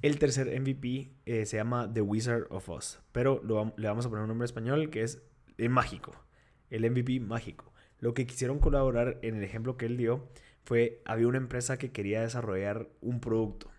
El 0.02 0.20
tercer 0.20 0.60
MVP 0.60 1.14
eh, 1.25 1.46
se 1.46 1.58
llama 1.58 1.92
The 1.92 2.02
Wizard 2.02 2.48
of 2.50 2.70
Oz, 2.70 3.00
pero 3.12 3.42
le 3.78 3.88
vamos 3.88 4.06
a 4.06 4.10
poner 4.10 4.24
un 4.24 4.30
nombre 4.30 4.46
español 4.46 4.90
que 4.90 5.04
es 5.04 5.24
eh, 5.58 5.70
mágico 5.70 6.25
el 6.70 6.90
MVP 6.90 7.20
mágico. 7.20 7.72
Lo 8.00 8.14
que 8.14 8.25
quisieron 8.25 8.60
colaborar 8.60 9.20
en 9.22 9.36
el 9.36 9.44
ejemplo 9.44 9.78
que 9.78 9.86
él 9.86 9.98
dio 9.98 10.28
fue, 10.64 11.02
había 11.06 11.28
una 11.28 11.38
empresa 11.38 11.78
que 11.78 11.92
quería 11.92 12.22
desarrollar 12.22 12.90
un 13.02 13.20
producto. 13.20 13.70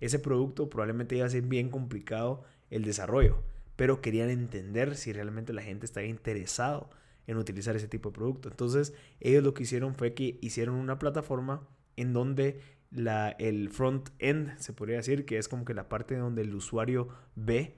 Ese 0.00 0.18
producto 0.18 0.68
probablemente 0.68 1.16
iba 1.16 1.26
a 1.26 1.30
ser 1.30 1.42
bien 1.42 1.70
complicado 1.70 2.44
el 2.70 2.84
desarrollo, 2.84 3.42
pero 3.76 4.00
querían 4.00 4.30
entender 4.30 4.96
si 4.96 5.12
realmente 5.12 5.52
la 5.52 5.62
gente 5.62 5.86
estaba 5.86 6.06
interesado 6.06 6.90
en 7.26 7.36
utilizar 7.36 7.76
ese 7.76 7.88
tipo 7.88 8.10
de 8.10 8.14
producto. 8.14 8.48
Entonces, 8.48 8.94
ellos 9.20 9.42
lo 9.44 9.54
que 9.54 9.64
hicieron 9.64 9.94
fue 9.94 10.14
que 10.14 10.38
hicieron 10.40 10.76
una 10.76 10.98
plataforma 10.98 11.66
en 11.96 12.12
donde 12.12 12.60
la, 12.90 13.30
el 13.30 13.68
front 13.70 14.10
end, 14.18 14.56
se 14.58 14.72
podría 14.72 14.96
decir, 14.96 15.24
que 15.24 15.38
es 15.38 15.48
como 15.48 15.64
que 15.64 15.74
la 15.74 15.88
parte 15.88 16.16
donde 16.16 16.42
el 16.42 16.54
usuario 16.54 17.08
ve, 17.34 17.76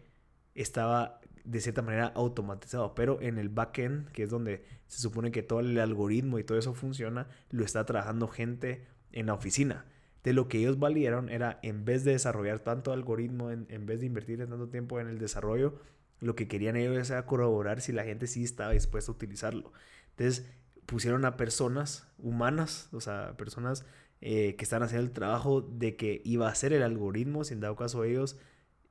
estaba 0.55 1.21
de 1.45 1.61
cierta 1.61 1.83
manera 1.83 2.13
automatizado, 2.15 2.95
pero 2.95 3.21
en 3.23 3.39
el 3.39 3.49
backend, 3.49 4.11
que 4.11 4.25
es 4.25 4.31
donde 4.31 4.65
se 4.87 5.01
supone 5.01 5.31
que 5.31 5.43
todo 5.43 5.61
el 5.61 5.79
algoritmo 5.79 6.39
y 6.39 6.45
todo 6.45 6.59
eso 6.59 6.75
funciona, 6.75 7.27
lo 7.51 7.65
está 7.65 7.87
trabajando 7.87 8.29
gente 8.29 8.85
en 9.13 9.27
la 9.27 9.35
oficina. 9.35 9.87
De 10.29 10.35
lo 10.35 10.47
que 10.47 10.59
ellos 10.59 10.79
valieron 10.79 11.31
era, 11.31 11.59
en 11.63 11.87
vez 11.87 12.05
de 12.05 12.13
desarrollar 12.13 12.59
tanto 12.59 12.93
algoritmo, 12.93 13.51
en, 13.51 13.87
vez 13.87 14.01
de 14.01 14.05
invertir 14.05 14.47
tanto 14.47 14.69
tiempo 14.69 15.01
en 15.01 15.09
el 15.09 15.19
desarrollo, 15.19 15.81
lo 16.21 16.35
que 16.35 16.47
querían 16.47 16.77
ellos 16.77 17.09
era 17.09 17.25
corroborar 17.25 17.81
si 17.81 17.93
la 17.93 18.05
gente 18.05 18.27
sí 18.27 18.45
estaba 18.45 18.73
dispuesta 18.73 19.11
a 19.11 19.15
utilizarlo. 19.15 19.73
Entonces 20.11 20.47
pusieron 20.85 21.25
a 21.25 21.39
personas 21.39 22.07
humanas, 22.19 22.91
o 22.93 23.01
sea, 23.01 23.39
personas 23.39 23.87
eh, 24.21 24.55
que 24.57 24.65
están 24.65 24.83
haciendo 24.83 25.07
el 25.07 25.15
trabajo 25.15 25.63
de 25.63 25.97
que 25.97 26.21
iba 26.27 26.47
a 26.47 26.55
ser 26.55 26.75
el 26.75 26.83
algoritmo, 26.83 27.43
si 27.43 27.55
en 27.55 27.61
dado 27.61 27.77
caso 27.77 28.05
ellos 28.05 28.37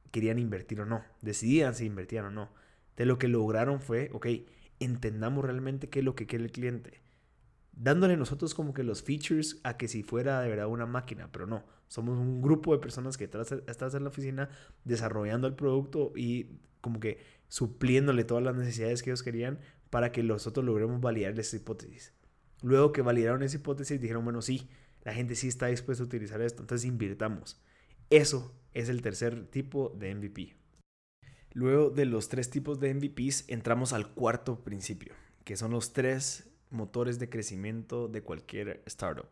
querían 0.10 0.40
invertir 0.40 0.82
o 0.82 0.88
no, 0.88 1.04
decidían 1.22 1.76
si 1.76 1.86
invertían 1.86 2.26
o 2.26 2.32
no. 2.32 2.50
De 2.96 3.06
lo 3.06 3.20
que 3.20 3.28
lograron 3.28 3.80
fue, 3.80 4.10
ok, 4.12 4.26
entendamos 4.80 5.46
realmente 5.46 5.88
qué 5.88 6.00
es 6.00 6.06
lo 6.06 6.16
que 6.16 6.26
quiere 6.26 6.46
el 6.46 6.52
cliente. 6.52 7.00
Dándole 7.80 8.18
nosotros 8.18 8.56
como 8.56 8.74
que 8.74 8.84
los 8.84 9.04
features 9.04 9.60
a 9.64 9.78
que 9.78 9.88
si 9.88 10.02
fuera 10.02 10.42
de 10.42 10.50
verdad 10.50 10.68
una 10.68 10.88
máquina, 10.88 11.30
pero 11.32 11.46
no. 11.46 11.64
Somos 11.88 12.18
un 12.18 12.42
grupo 12.42 12.74
de 12.74 12.80
personas 12.80 13.18
que 13.18 13.26
están 13.26 13.96
en 13.96 14.04
la 14.04 14.10
oficina 14.10 14.50
desarrollando 14.84 15.48
el 15.48 15.54
producto 15.54 16.12
y 16.16 16.60
como 16.82 17.00
que 17.00 17.20
supliéndole 17.48 18.24
todas 18.24 18.44
las 18.44 18.56
necesidades 18.56 19.04
que 19.04 19.12
ellos 19.12 19.22
querían 19.22 19.60
para 19.92 20.12
que 20.12 20.24
nosotros 20.24 20.66
logremos 20.66 21.00
validar 21.00 21.40
esa 21.40 21.56
hipótesis. 21.56 22.14
Luego 22.64 22.92
que 22.92 23.04
validaron 23.04 23.44
esa 23.44 23.58
hipótesis, 23.58 24.02
dijeron, 24.02 24.24
bueno, 24.24 24.42
sí, 24.42 24.68
la 25.04 25.14
gente 25.14 25.36
sí 25.36 25.48
está 25.48 25.68
dispuesta 25.68 26.04
a 26.04 26.08
utilizar 26.08 26.42
esto, 26.42 26.64
entonces 26.64 26.86
invirtamos. 26.86 27.62
Eso 28.10 28.56
es 28.74 28.90
el 28.90 29.02
tercer 29.04 29.46
tipo 29.48 29.96
de 29.98 30.16
MVP. 30.16 30.56
Luego 31.54 31.92
de 31.92 32.06
los 32.06 32.28
tres 32.28 32.50
tipos 32.50 32.80
de 32.80 32.94
MVPs 32.94 33.46
entramos 33.48 33.94
al 33.94 34.14
cuarto 34.14 34.64
principio, 34.64 35.14
que 35.44 35.56
son 35.56 35.72
los 35.72 35.94
tres 35.94 36.47
motores 36.70 37.20
de 37.20 37.30
crecimiento 37.30 38.08
de 38.08 38.22
cualquier 38.22 38.82
startup. 38.86 39.30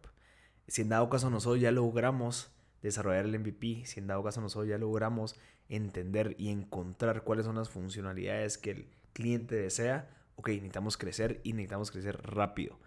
Si 0.68 0.82
en 0.82 0.90
dado 0.90 1.10
caso 1.10 1.30
nosotros 1.30 1.62
ya 1.62 1.72
logramos 1.72 2.52
desarrollar 2.82 3.26
el 3.26 3.40
MVP, 3.40 3.86
si 3.86 4.00
en 4.00 4.08
dado 4.08 4.24
caso 4.24 4.42
nosotros 4.42 4.70
ya 4.70 4.78
logramos 4.78 5.36
entender 5.70 6.36
y 6.38 6.50
encontrar 6.50 7.24
cuáles 7.24 7.46
son 7.46 7.56
las 7.56 7.70
funcionalidades 7.70 8.58
que 8.58 8.72
el 8.72 8.88
cliente 9.14 9.56
desea, 9.56 10.10
ok, 10.36 10.50
necesitamos 10.50 10.98
crecer 10.98 11.42
y 11.44 11.54
necesitamos 11.54 11.92
crecer 11.92 12.18
rápido. 12.24 12.80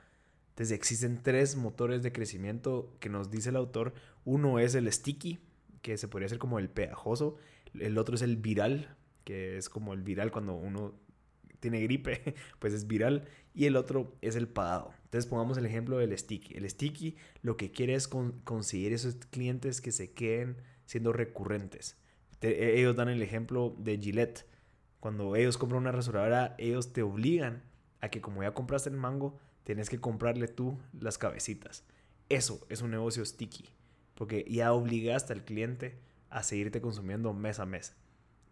Entonces 0.51 0.77
existen 0.77 1.23
tres 1.23 1.57
motores 1.57 2.03
de 2.03 2.13
crecimiento 2.13 2.93
que 3.01 3.09
nos 3.09 3.31
dice 3.31 3.51
el 3.51 3.57
autor. 3.57 3.95
Uno 4.25 4.59
es 4.59 4.75
el 4.75 4.93
sticky, 4.93 5.39
que 5.83 5.97
se 5.97 6.09
podría 6.09 6.27
hacer 6.27 6.39
como 6.39 6.59
el 6.59 6.69
pegajoso. 6.69 7.37
El 7.79 7.97
otro 7.97 8.17
es 8.17 8.23
el 8.23 8.37
viral, 8.37 8.97
que 9.25 9.57
es 9.57 9.69
como 9.69 9.95
el 9.95 10.03
viral 10.03 10.33
cuando 10.33 10.55
uno 10.55 10.95
tiene 11.61 11.81
gripe, 11.81 12.35
pues 12.59 12.73
es 12.73 12.87
viral. 12.87 13.29
Y 13.59 13.67
el 13.67 13.75
otro 13.75 14.15
es 14.21 14.37
el 14.37 14.47
pagado. 14.47 14.93
Entonces 15.03 15.29
pongamos 15.29 15.59
el 15.59 15.67
ejemplo 15.67 15.99
del 15.99 16.17
sticky. 16.17 16.55
El 16.55 16.71
sticky 16.71 17.17
lo 17.43 17.57
que 17.57 17.73
quiere 17.73 17.95
es 17.95 18.07
conseguir 18.07 18.93
esos 18.93 19.17
clientes 19.17 19.81
que 19.81 19.91
se 19.91 20.13
queden 20.13 20.59
siendo 20.87 21.13
recurrentes. 21.13 21.97
E, 22.41 22.79
ellos 22.79 22.95
dan 22.95 23.09
el 23.09 23.21
ejemplo 23.21 23.75
de 23.77 23.99
Gillette. 23.99 24.47
Cuando 25.01 25.35
ellos 25.35 25.59
compran 25.59 25.83
una 25.83 25.91
rasuradora, 25.91 26.55
ellos 26.57 26.93
te 26.93 27.03
obligan 27.03 27.65
a 28.01 28.11
que 28.11 28.21
como 28.21 28.45
ya 28.45 28.55
compraste 28.55 28.91
el 28.91 28.97
mango, 28.97 29.41
tienes 29.65 29.91
que 29.91 30.01
comprarle 30.01 30.47
tú 30.47 30.79
las 30.93 31.19
cabecitas. 31.19 31.83
Eso 32.29 32.65
es 32.69 32.81
un 32.81 32.93
negocio 32.93 33.25
sticky 33.25 33.65
porque 34.15 34.45
ya 34.49 34.73
obligaste 34.73 35.33
al 35.33 35.45
cliente 35.45 35.99
a 36.31 36.45
seguirte 36.45 36.81
consumiendo 36.81 37.33
mes 37.33 37.59
a 37.59 37.67
mes. 37.67 37.97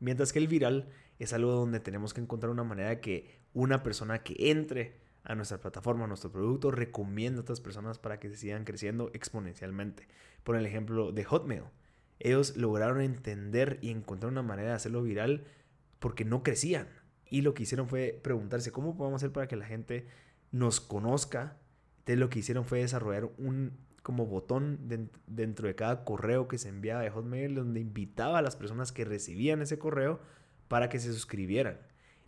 Mientras 0.00 0.32
que 0.32 0.40
el 0.40 0.48
viral 0.48 0.88
es 1.18 1.32
algo 1.32 1.52
donde 1.52 1.80
tenemos 1.80 2.14
que 2.14 2.20
encontrar 2.20 2.50
una 2.50 2.64
manera 2.64 2.90
de 2.90 3.00
que 3.00 3.40
una 3.54 3.82
persona 3.82 4.22
que 4.22 4.50
entre 4.50 5.00
a 5.24 5.34
nuestra 5.34 5.58
plataforma, 5.58 6.04
a 6.04 6.08
nuestro 6.08 6.30
producto, 6.30 6.70
recomienda 6.70 7.40
a 7.40 7.42
otras 7.42 7.60
personas 7.60 7.98
para 7.98 8.20
que 8.20 8.28
se 8.28 8.36
sigan 8.36 8.64
creciendo 8.64 9.10
exponencialmente. 9.12 10.06
Por 10.44 10.56
el 10.56 10.66
ejemplo 10.66 11.10
de 11.10 11.24
Hotmail. 11.24 11.64
Ellos 12.18 12.56
lograron 12.56 13.00
entender 13.00 13.78
y 13.82 13.90
encontrar 13.90 14.30
una 14.30 14.42
manera 14.42 14.68
de 14.68 14.74
hacerlo 14.76 15.02
viral 15.02 15.44
porque 15.98 16.24
no 16.24 16.42
crecían. 16.42 16.86
Y 17.28 17.42
lo 17.42 17.54
que 17.54 17.64
hicieron 17.64 17.88
fue 17.88 18.18
preguntarse 18.22 18.70
cómo 18.70 18.96
podemos 18.96 19.20
hacer 19.20 19.32
para 19.32 19.48
que 19.48 19.56
la 19.56 19.66
gente 19.66 20.06
nos 20.52 20.80
conozca. 20.80 21.58
Entonces 21.98 22.18
lo 22.18 22.30
que 22.30 22.38
hicieron 22.38 22.64
fue 22.64 22.78
desarrollar 22.78 23.28
un 23.38 23.72
como 24.02 24.26
botón 24.26 24.78
dentro 25.26 25.66
de 25.66 25.74
cada 25.74 26.04
correo 26.04 26.46
que 26.46 26.58
se 26.58 26.68
enviaba 26.68 27.00
de 27.00 27.10
Hotmail 27.10 27.56
donde 27.56 27.80
invitaba 27.80 28.38
a 28.38 28.42
las 28.42 28.54
personas 28.54 28.92
que 28.92 29.04
recibían 29.04 29.60
ese 29.62 29.80
correo 29.80 30.20
para 30.68 30.88
que 30.88 30.98
se 30.98 31.12
suscribieran. 31.12 31.78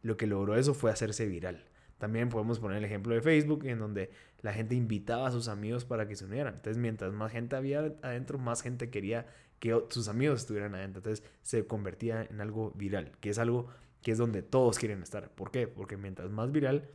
Lo 0.02 0.16
que 0.16 0.26
logró 0.26 0.56
eso 0.56 0.74
fue 0.74 0.90
hacerse 0.90 1.26
viral. 1.26 1.64
También 1.98 2.28
podemos 2.28 2.60
poner 2.60 2.78
el 2.78 2.84
ejemplo 2.84 3.14
de 3.14 3.20
Facebook 3.20 3.64
en 3.66 3.80
donde 3.80 4.10
la 4.40 4.52
gente 4.52 4.76
invitaba 4.76 5.26
a 5.26 5.32
sus 5.32 5.48
amigos 5.48 5.84
para 5.84 6.06
que 6.06 6.14
se 6.14 6.24
unieran. 6.24 6.54
Entonces, 6.54 6.76
mientras 6.80 7.12
más 7.12 7.32
gente 7.32 7.56
había 7.56 7.80
adentro, 8.02 8.38
más 8.38 8.62
gente 8.62 8.88
quería 8.88 9.26
que 9.58 9.76
sus 9.90 10.06
amigos 10.06 10.40
estuvieran 10.40 10.76
adentro. 10.76 11.00
Entonces, 11.00 11.24
se 11.42 11.66
convertía 11.66 12.22
en 12.22 12.40
algo 12.40 12.72
viral, 12.76 13.12
que 13.20 13.30
es 13.30 13.38
algo 13.38 13.68
que 14.02 14.12
es 14.12 14.18
donde 14.18 14.42
todos 14.42 14.78
quieren 14.78 15.02
estar. 15.02 15.30
¿Por 15.30 15.50
qué? 15.50 15.66
Porque 15.66 15.96
mientras 15.96 16.30
más 16.30 16.52
viral, 16.52 16.88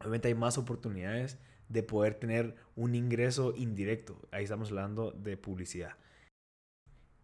obviamente 0.00 0.28
hay 0.28 0.34
más 0.34 0.58
oportunidades 0.58 1.38
de 1.70 1.82
poder 1.82 2.14
tener 2.14 2.54
un 2.76 2.94
ingreso 2.94 3.54
indirecto. 3.56 4.20
Ahí 4.30 4.44
estamos 4.44 4.68
hablando 4.68 5.12
de 5.12 5.38
publicidad. 5.38 5.96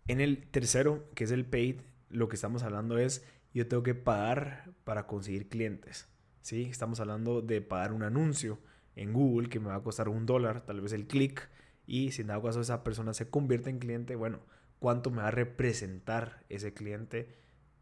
En 0.06 0.22
el 0.22 0.46
tercero, 0.48 1.04
que 1.14 1.24
es 1.24 1.30
el 1.32 1.44
paid, 1.44 1.80
lo 2.10 2.28
que 2.28 2.36
estamos 2.36 2.62
hablando 2.62 2.98
es 2.98 3.24
yo 3.54 3.66
tengo 3.66 3.82
que 3.82 3.94
pagar 3.94 4.72
para 4.84 5.06
conseguir 5.06 5.48
clientes. 5.48 6.08
¿sí? 6.42 6.62
Estamos 6.64 7.00
hablando 7.00 7.42
de 7.42 7.60
pagar 7.60 7.92
un 7.92 8.02
anuncio 8.02 8.58
en 8.96 9.12
Google 9.12 9.48
que 9.48 9.60
me 9.60 9.68
va 9.68 9.76
a 9.76 9.82
costar 9.82 10.08
un 10.08 10.26
dólar, 10.26 10.64
tal 10.66 10.80
vez 10.80 10.92
el 10.92 11.06
clic, 11.06 11.48
y 11.86 12.12
si 12.12 12.22
en 12.22 12.28
dado 12.28 12.42
caso 12.42 12.60
esa 12.60 12.84
persona 12.84 13.14
se 13.14 13.30
convierte 13.30 13.70
en 13.70 13.78
cliente, 13.78 14.16
bueno, 14.16 14.40
cuánto 14.78 15.10
me 15.10 15.22
va 15.22 15.28
a 15.28 15.30
representar 15.32 16.44
ese 16.48 16.74
cliente 16.74 17.36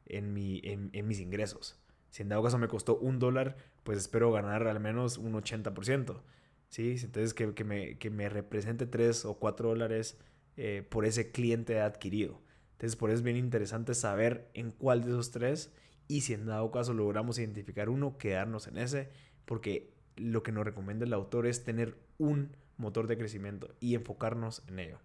en, 0.04 0.32
mi, 0.32 0.60
en, 0.64 0.90
mis 1.06 1.20
ingresos. 1.20 1.80
Si 2.10 2.22
en 2.22 2.28
dado 2.28 2.42
caso 2.42 2.58
me 2.58 2.68
costó 2.68 2.98
un 2.98 3.18
dólar, 3.18 3.56
pues 3.82 3.98
espero 3.98 4.30
ganar 4.32 4.66
al 4.66 4.80
menos 4.80 5.18
un 5.18 5.32
80%. 5.32 6.22
¿sí? 6.68 6.96
Entonces 7.02 7.34
que, 7.34 7.54
que, 7.54 7.64
me, 7.64 7.98
que 7.98 8.10
me 8.10 8.28
represente 8.28 8.86
3 8.86 9.24
o 9.24 9.38
4 9.38 9.70
dólares 9.70 10.18
eh, 10.56 10.86
por 10.88 11.04
ese 11.04 11.32
cliente 11.32 11.80
adquirido. 11.80 12.40
Entonces 12.76 12.96
por 12.96 13.08
eso 13.08 13.18
es 13.18 13.22
bien 13.22 13.38
interesante 13.38 13.94
saber 13.94 14.50
en 14.52 14.70
cuál 14.70 15.02
de 15.02 15.08
esos 15.08 15.30
tres 15.30 15.72
y 16.08 16.20
si 16.20 16.34
en 16.34 16.44
dado 16.44 16.70
caso 16.70 16.92
logramos 16.92 17.38
identificar 17.38 17.88
uno, 17.88 18.18
quedarnos 18.18 18.66
en 18.66 18.76
ese, 18.76 19.08
porque 19.46 19.94
lo 20.16 20.42
que 20.42 20.52
nos 20.52 20.64
recomienda 20.64 21.06
el 21.06 21.14
autor 21.14 21.46
es 21.46 21.64
tener 21.64 21.96
un 22.18 22.54
motor 22.76 23.06
de 23.06 23.16
crecimiento 23.16 23.74
y 23.80 23.94
enfocarnos 23.94 24.62
en 24.68 24.78
ello. 24.78 24.98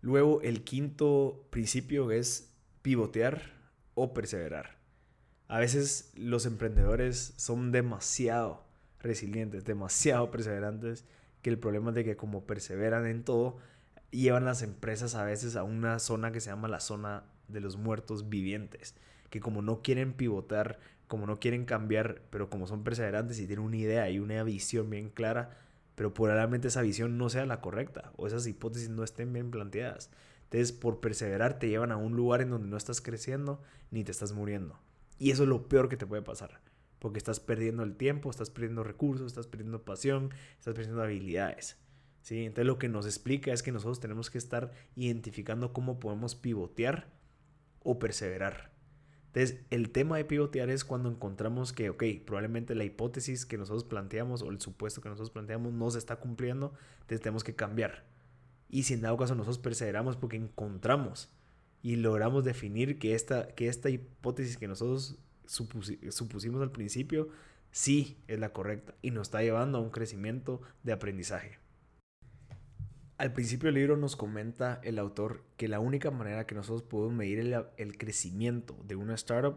Luego 0.00 0.40
el 0.40 0.64
quinto 0.64 1.46
principio 1.50 2.10
es 2.10 2.54
pivotear 2.80 3.52
o 3.94 4.14
perseverar. 4.14 4.78
A 5.48 5.58
veces 5.58 6.12
los 6.16 6.46
emprendedores 6.46 7.34
son 7.36 7.72
demasiado 7.72 8.64
resilientes, 9.00 9.64
demasiado 9.64 10.30
perseverantes, 10.30 11.04
que 11.42 11.50
el 11.50 11.58
problema 11.58 11.90
es 11.90 11.96
de 11.96 12.04
que 12.04 12.16
como 12.16 12.46
perseveran 12.46 13.06
en 13.06 13.22
todo, 13.22 13.58
llevan 14.10 14.44
las 14.44 14.62
empresas 14.62 15.14
a 15.14 15.24
veces 15.24 15.56
a 15.56 15.64
una 15.64 15.98
zona 15.98 16.32
que 16.32 16.40
se 16.40 16.50
llama 16.50 16.68
la 16.68 16.80
zona 16.80 17.24
de 17.48 17.60
los 17.60 17.76
muertos 17.76 18.28
vivientes, 18.28 18.94
que 19.30 19.40
como 19.40 19.62
no 19.62 19.82
quieren 19.82 20.12
pivotar, 20.12 20.78
como 21.08 21.26
no 21.26 21.40
quieren 21.40 21.64
cambiar, 21.64 22.22
pero 22.30 22.50
como 22.50 22.66
son 22.66 22.84
perseverantes 22.84 23.38
y 23.38 23.46
tienen 23.46 23.64
una 23.64 23.76
idea 23.76 24.10
y 24.10 24.18
una 24.18 24.42
visión 24.42 24.90
bien 24.90 25.10
clara, 25.10 25.56
pero 25.94 26.14
probablemente 26.14 26.68
esa 26.68 26.82
visión 26.82 27.18
no 27.18 27.28
sea 27.28 27.46
la 27.46 27.60
correcta 27.60 28.12
o 28.16 28.26
esas 28.26 28.46
hipótesis 28.46 28.88
no 28.88 29.04
estén 29.04 29.32
bien 29.32 29.50
planteadas. 29.50 30.10
Entonces, 30.44 30.72
por 30.72 31.00
perseverar 31.00 31.58
te 31.58 31.68
llevan 31.68 31.92
a 31.92 31.96
un 31.96 32.16
lugar 32.16 32.40
en 32.40 32.50
donde 32.50 32.68
no 32.68 32.76
estás 32.76 33.00
creciendo 33.00 33.60
ni 33.90 34.04
te 34.04 34.12
estás 34.12 34.32
muriendo. 34.32 34.78
Y 35.18 35.30
eso 35.30 35.44
es 35.44 35.48
lo 35.48 35.68
peor 35.68 35.88
que 35.88 35.96
te 35.96 36.06
puede 36.06 36.22
pasar, 36.22 36.60
porque 36.98 37.18
estás 37.18 37.40
perdiendo 37.40 37.82
el 37.82 37.96
tiempo, 37.96 38.30
estás 38.30 38.50
perdiendo 38.50 38.82
recursos, 38.82 39.26
estás 39.26 39.46
perdiendo 39.46 39.82
pasión, 39.82 40.30
estás 40.58 40.74
perdiendo 40.74 41.02
habilidades. 41.02 41.76
¿Sí? 42.24 42.44
Entonces, 42.46 42.66
lo 42.66 42.78
que 42.78 42.88
nos 42.88 43.06
explica 43.06 43.52
es 43.52 43.62
que 43.62 43.70
nosotros 43.70 44.00
tenemos 44.00 44.30
que 44.30 44.38
estar 44.38 44.72
identificando 44.96 45.72
cómo 45.72 46.00
podemos 46.00 46.34
pivotear 46.34 47.06
o 47.84 48.00
perseverar. 48.00 48.72
Entonces, 49.26 49.60
el 49.70 49.90
tema 49.90 50.16
de 50.16 50.24
pivotear 50.24 50.70
es 50.70 50.84
cuando 50.84 51.10
encontramos 51.10 51.72
que, 51.72 51.90
ok, 51.90 52.02
probablemente 52.24 52.74
la 52.74 52.84
hipótesis 52.84 53.44
que 53.44 53.58
nosotros 53.58 53.84
planteamos 53.84 54.42
o 54.42 54.50
el 54.50 54.60
supuesto 54.60 55.00
que 55.00 55.08
nosotros 55.08 55.30
planteamos 55.30 55.72
no 55.72 55.90
se 55.90 55.98
está 55.98 56.16
cumpliendo, 56.16 56.72
entonces 56.94 57.20
tenemos 57.20 57.44
que 57.44 57.54
cambiar. 57.54 58.04
Y 58.70 58.84
si 58.84 58.94
en 58.94 59.02
dado 59.02 59.16
caso 59.16 59.34
nosotros 59.34 59.58
perseveramos 59.58 60.16
porque 60.16 60.36
encontramos 60.36 61.30
y 61.82 61.96
logramos 61.96 62.44
definir 62.44 62.98
que 62.98 63.14
esta, 63.14 63.48
que 63.48 63.68
esta 63.68 63.90
hipótesis 63.90 64.56
que 64.56 64.68
nosotros 64.68 65.18
supusimos 65.46 66.62
al 66.62 66.70
principio 66.70 67.28
sí 67.70 68.16
es 68.28 68.38
la 68.38 68.52
correcta 68.52 68.94
y 69.02 69.10
nos 69.10 69.28
está 69.28 69.42
llevando 69.42 69.78
a 69.78 69.80
un 69.82 69.90
crecimiento 69.90 70.62
de 70.84 70.92
aprendizaje. 70.92 71.63
Al 73.24 73.32
principio 73.32 73.68
del 73.68 73.76
libro 73.76 73.96
nos 73.96 74.16
comenta 74.16 74.80
el 74.82 74.98
autor 74.98 75.40
que 75.56 75.66
la 75.66 75.80
única 75.80 76.10
manera 76.10 76.46
que 76.46 76.54
nosotros 76.54 76.82
podemos 76.82 77.14
medir 77.14 77.38
el, 77.78 77.96
crecimiento 77.96 78.76
de 78.86 78.96
una 78.96 79.14
startup 79.14 79.56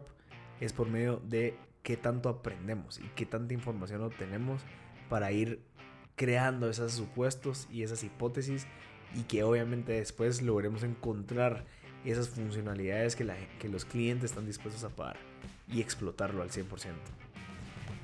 es 0.58 0.72
por 0.72 0.88
medio 0.88 1.20
de 1.28 1.54
qué 1.82 1.98
tanto 1.98 2.30
aprendemos 2.30 2.98
y 2.98 3.02
qué 3.14 3.26
tanta 3.26 3.52
información 3.52 4.02
obtenemos 4.02 4.62
para 5.10 5.32
ir 5.32 5.60
creando 6.16 6.70
esos 6.70 6.92
supuestos 6.92 7.68
y 7.70 7.82
esas 7.82 8.04
hipótesis 8.04 8.66
y 9.14 9.24
que 9.24 9.42
obviamente 9.42 9.92
después 9.92 10.40
logremos 10.40 10.82
encontrar 10.82 11.66
esas 12.06 12.30
funcionalidades 12.30 13.16
que, 13.16 13.30
que 13.58 13.68
los 13.68 13.84
clientes 13.84 14.30
están 14.30 14.46
dispuestos 14.46 14.82
a 14.84 14.96
pagar 14.96 15.18
y 15.70 15.82
explotarlo 15.82 16.40
al 16.40 16.48
100%. 16.48 16.64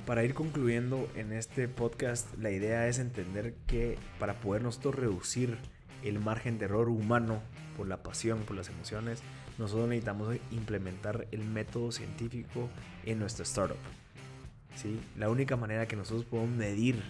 Para 0.06 0.22
ir 0.22 0.34
concluyendo 0.34 1.08
en 1.16 1.32
este 1.32 1.66
podcast, 1.66 2.28
la 2.38 2.50
idea 2.50 2.88
es 2.88 2.98
entender 2.98 3.54
que 3.66 3.96
para 4.18 4.38
poder 4.38 4.60
nosotros 4.60 4.96
reducir 4.96 5.56
el 6.02 6.20
margen 6.20 6.58
de 6.58 6.66
error 6.66 6.90
humano 6.90 7.40
por 7.78 7.88
la 7.88 8.02
pasión, 8.02 8.40
por 8.40 8.54
las 8.54 8.68
emociones, 8.68 9.22
nosotros 9.56 9.88
necesitamos 9.88 10.36
implementar 10.50 11.26
el 11.32 11.42
método 11.44 11.90
científico 11.90 12.68
en 13.06 13.18
nuestra 13.18 13.44
startup. 13.44 13.78
¿Sí? 14.76 15.00
La 15.16 15.30
única 15.30 15.56
manera 15.56 15.88
que 15.88 15.96
nosotros 15.96 16.26
podemos 16.26 16.54
medir 16.54 17.02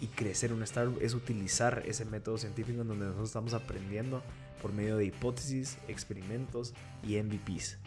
y 0.00 0.08
crecer 0.08 0.52
una 0.52 0.64
startup 0.64 0.98
es 1.00 1.14
utilizar 1.14 1.84
ese 1.86 2.04
método 2.04 2.36
científico 2.36 2.80
en 2.82 2.88
donde 2.88 3.04
nosotros 3.04 3.28
estamos 3.28 3.54
aprendiendo 3.54 4.24
por 4.60 4.72
medio 4.72 4.96
de 4.96 5.04
hipótesis, 5.04 5.78
experimentos 5.86 6.74
y 7.04 7.16
MVPs. 7.22 7.78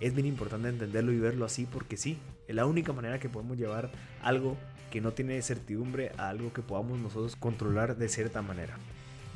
Es 0.00 0.14
bien 0.14 0.26
importante 0.28 0.68
entenderlo 0.68 1.10
y 1.10 1.18
verlo 1.18 1.44
así 1.44 1.66
porque 1.66 1.96
sí, 1.96 2.18
es 2.48 2.54
la 2.54 2.66
única 2.66 2.92
manera 2.92 3.20
que 3.20 3.28
podemos 3.28 3.56
llevar 3.56 3.90
algo 4.22 4.56
que 4.90 5.00
no 5.00 5.12
tiene 5.12 5.40
certidumbre 5.42 6.12
a 6.16 6.30
algo 6.30 6.52
que 6.52 6.62
podamos 6.62 6.98
nosotros 6.98 7.36
controlar 7.36 7.96
de 7.96 8.08
cierta 8.08 8.42
manera. 8.42 8.74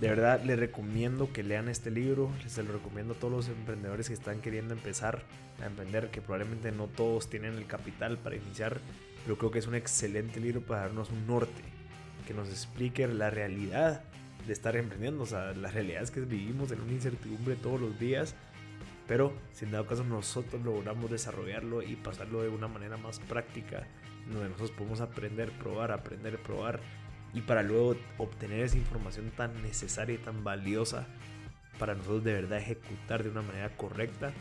De 0.01 0.09
verdad 0.09 0.42
les 0.42 0.59
recomiendo 0.59 1.33
que 1.33 1.44
lean 1.44 1.68
este 1.68 1.90
libro, 1.90 2.31
les 2.42 2.57
lo 2.59 2.72
recomiendo 2.72 3.14
a 3.14 3.16
todos 3.16 3.33
los 3.33 3.48
emprendedores 3.48 4.09
que 4.09 4.14
están 4.14 4.40
queriendo 4.40 4.75
empezar 4.75 5.22
a 5.62 5.66
emprender, 5.66 6.11
que 6.11 6.20
probablemente 6.20 6.72
no 6.72 6.88
todos 6.88 7.31
tienen 7.31 7.55
el 7.55 7.66
capital 7.66 8.18
para 8.18 8.35
iniciar, 8.35 8.81
pero 9.25 9.38
creo 9.38 9.51
que 9.53 9.61
es 9.61 9.66
un 9.66 9.77
excelente 9.77 10.40
libro 10.40 10.62
para 10.62 10.83
darnos 10.83 11.11
un 11.11 11.27
norte, 11.27 11.62
que 12.27 12.35
nos 12.35 12.48
explique 12.48 13.07
la 13.07 13.31
realidad 13.31 14.03
de 14.46 14.53
estar 14.53 14.75
emprendiendo, 14.75 15.22
o 15.22 15.27
sea, 15.27 15.53
la 15.53 15.70
realidad 15.70 16.03
es 16.03 16.11
que 16.11 16.20
vivimos 16.20 16.72
en 16.72 16.81
una 16.81 16.92
incertidumbre 16.92 17.55
todos 17.55 17.81
los 17.81 17.98
días 18.01 18.35
pero 19.12 19.31
si 19.53 19.66
en 19.66 19.72
dado 19.72 19.85
caso 19.85 20.05
nosotros 20.05 20.62
logramos 20.62 21.11
desarrollarlo 21.11 21.83
y 21.83 21.96
pasarlo 21.96 22.40
de 22.40 22.48
una 22.48 22.66
manera 22.66 22.96
más 22.96 23.18
práctica, 23.18 23.87
donde 24.27 24.48
nosotros 24.48 24.70
podemos 24.70 25.03
aprender, 25.03 25.53
probar, 25.53 25.92
aprender, 25.92 26.38
probar, 26.38 26.81
y 27.35 27.42
para 27.42 27.62
luego 27.62 27.94
obtener 28.16 28.61
esa 28.61 28.79
información 28.79 29.31
tan 29.37 29.61
necesaria 29.62 30.14
y 30.14 30.18
tan 30.18 30.44
valiosa 30.44 31.07
para 31.79 31.94
nosotros 31.94 32.25
de 32.25 32.33
verdad 32.33 32.57
ejecutar 32.57 33.22
de 33.22 33.29
una 33.29 33.42
manera 33.42 33.68
correcta, 33.77 34.33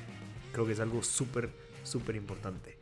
creo 0.53 0.65
que 0.65 0.71
es 0.71 0.79
algo 0.79 1.03
súper, 1.03 1.49
súper 1.83 2.15
importante. 2.15 2.77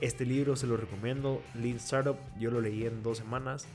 Este 0.00 0.24
libro 0.24 0.56
se 0.56 0.66
lo 0.66 0.78
recomiendo, 0.78 1.42
Lean 1.54 1.76
Startup, 1.76 2.16
yo 2.40 2.50
lo 2.50 2.62
leí 2.62 2.86
en 2.86 3.02
dos 3.02 3.18
semanas, 3.18 3.66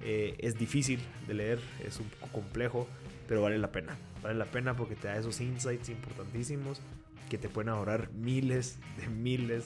eh, 0.00 0.34
es 0.38 0.58
difícil 0.58 1.00
de 1.26 1.34
leer, 1.34 1.60
es 1.84 2.00
un 2.00 2.08
poco 2.08 2.32
complejo, 2.32 2.88
pero 3.26 3.42
vale 3.42 3.58
la 3.58 3.72
pena. 3.72 3.96
Vale 4.22 4.36
la 4.36 4.46
pena 4.46 4.76
porque 4.76 4.96
te 4.96 5.08
da 5.08 5.16
esos 5.16 5.40
insights 5.40 5.88
importantísimos 5.88 6.80
que 7.28 7.38
te 7.38 7.48
pueden 7.48 7.70
ahorrar 7.70 8.10
miles 8.12 8.78
de 8.98 9.08
miles 9.08 9.64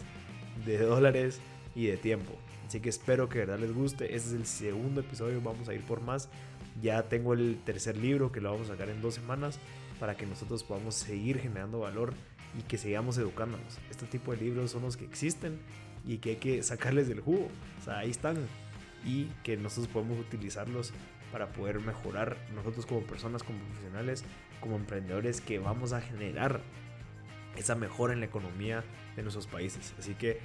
de 0.64 0.78
dólares 0.78 1.40
y 1.74 1.86
de 1.86 1.96
tiempo. 1.96 2.32
Así 2.66 2.80
que 2.80 2.88
espero 2.88 3.28
que 3.28 3.40
de 3.40 3.46
verdad 3.46 3.60
les 3.60 3.74
guste. 3.74 4.14
Este 4.14 4.30
es 4.30 4.34
el 4.34 4.46
segundo 4.46 5.00
episodio, 5.00 5.40
vamos 5.40 5.68
a 5.68 5.74
ir 5.74 5.82
por 5.82 6.00
más. 6.00 6.28
Ya 6.80 7.02
tengo 7.08 7.34
el 7.34 7.60
tercer 7.64 7.96
libro 7.96 8.32
que 8.32 8.40
lo 8.40 8.52
vamos 8.52 8.68
a 8.68 8.72
sacar 8.72 8.88
en 8.88 9.02
dos 9.02 9.14
semanas 9.14 9.58
para 9.98 10.16
que 10.16 10.26
nosotros 10.26 10.64
podamos 10.64 10.94
seguir 10.94 11.38
generando 11.38 11.80
valor 11.80 12.14
y 12.58 12.62
que 12.62 12.78
sigamos 12.78 13.18
educándonos. 13.18 13.78
Este 13.90 14.06
tipo 14.06 14.32
de 14.32 14.38
libros 14.38 14.70
son 14.70 14.82
los 14.82 14.96
que 14.96 15.04
existen 15.04 15.58
y 16.06 16.18
que 16.18 16.30
hay 16.30 16.36
que 16.36 16.62
sacarles 16.62 17.08
del 17.08 17.20
jugo. 17.20 17.48
O 17.80 17.84
sea, 17.84 17.98
ahí 17.98 18.10
están 18.10 18.36
y 19.04 19.26
que 19.42 19.56
nosotros 19.56 19.88
podemos 19.92 20.18
utilizarlos 20.18 20.92
para 21.32 21.52
poder 21.52 21.80
mejorar 21.80 22.36
nosotros 22.54 22.86
como 22.86 23.02
personas, 23.02 23.42
como 23.42 23.58
profesionales, 23.58 24.24
como 24.60 24.76
emprendedores 24.76 25.40
que 25.40 25.58
vamos 25.58 25.92
a 25.92 26.00
generar 26.00 26.60
esa 27.56 27.74
mejora 27.74 28.12
en 28.12 28.20
la 28.20 28.26
economía 28.26 28.84
de 29.16 29.22
nuestros 29.22 29.46
países. 29.46 29.94
Así 29.98 30.14
que 30.14 30.38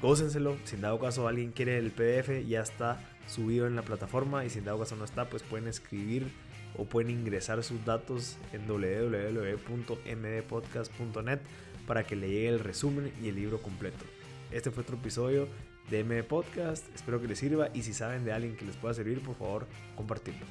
gócenselo. 0.00 0.56
Si 0.64 0.76
en 0.76 0.82
dado 0.82 0.98
caso 0.98 1.28
alguien 1.28 1.52
quiere 1.52 1.78
el 1.78 1.90
PDF, 1.90 2.46
ya 2.46 2.60
está 2.60 3.00
subido 3.26 3.66
en 3.66 3.76
la 3.76 3.82
plataforma. 3.82 4.44
Y 4.44 4.50
si 4.50 4.58
en 4.58 4.64
dado 4.64 4.80
caso 4.80 4.96
no 4.96 5.04
está, 5.04 5.28
pues 5.28 5.42
pueden 5.42 5.68
escribir 5.68 6.30
o 6.76 6.84
pueden 6.84 7.10
ingresar 7.10 7.62
sus 7.62 7.84
datos 7.84 8.38
en 8.52 8.66
www.mdpodcast.net 8.66 11.40
para 11.86 12.04
que 12.04 12.16
le 12.16 12.28
llegue 12.28 12.48
el 12.48 12.60
resumen 12.60 13.12
y 13.22 13.28
el 13.28 13.36
libro 13.36 13.60
completo. 13.60 14.04
Este 14.50 14.70
fue 14.70 14.82
otro 14.82 14.96
episodio 14.96 15.48
DM 15.90 16.22
Podcast. 16.24 16.84
Espero 16.94 17.20
que 17.20 17.28
les 17.28 17.38
sirva 17.38 17.68
y 17.74 17.82
si 17.82 17.92
saben 17.92 18.24
de 18.24 18.32
alguien 18.32 18.56
que 18.56 18.64
les 18.64 18.76
pueda 18.76 18.94
servir, 18.94 19.20
por 19.20 19.34
favor, 19.36 19.66
compartirlo. 19.96 20.46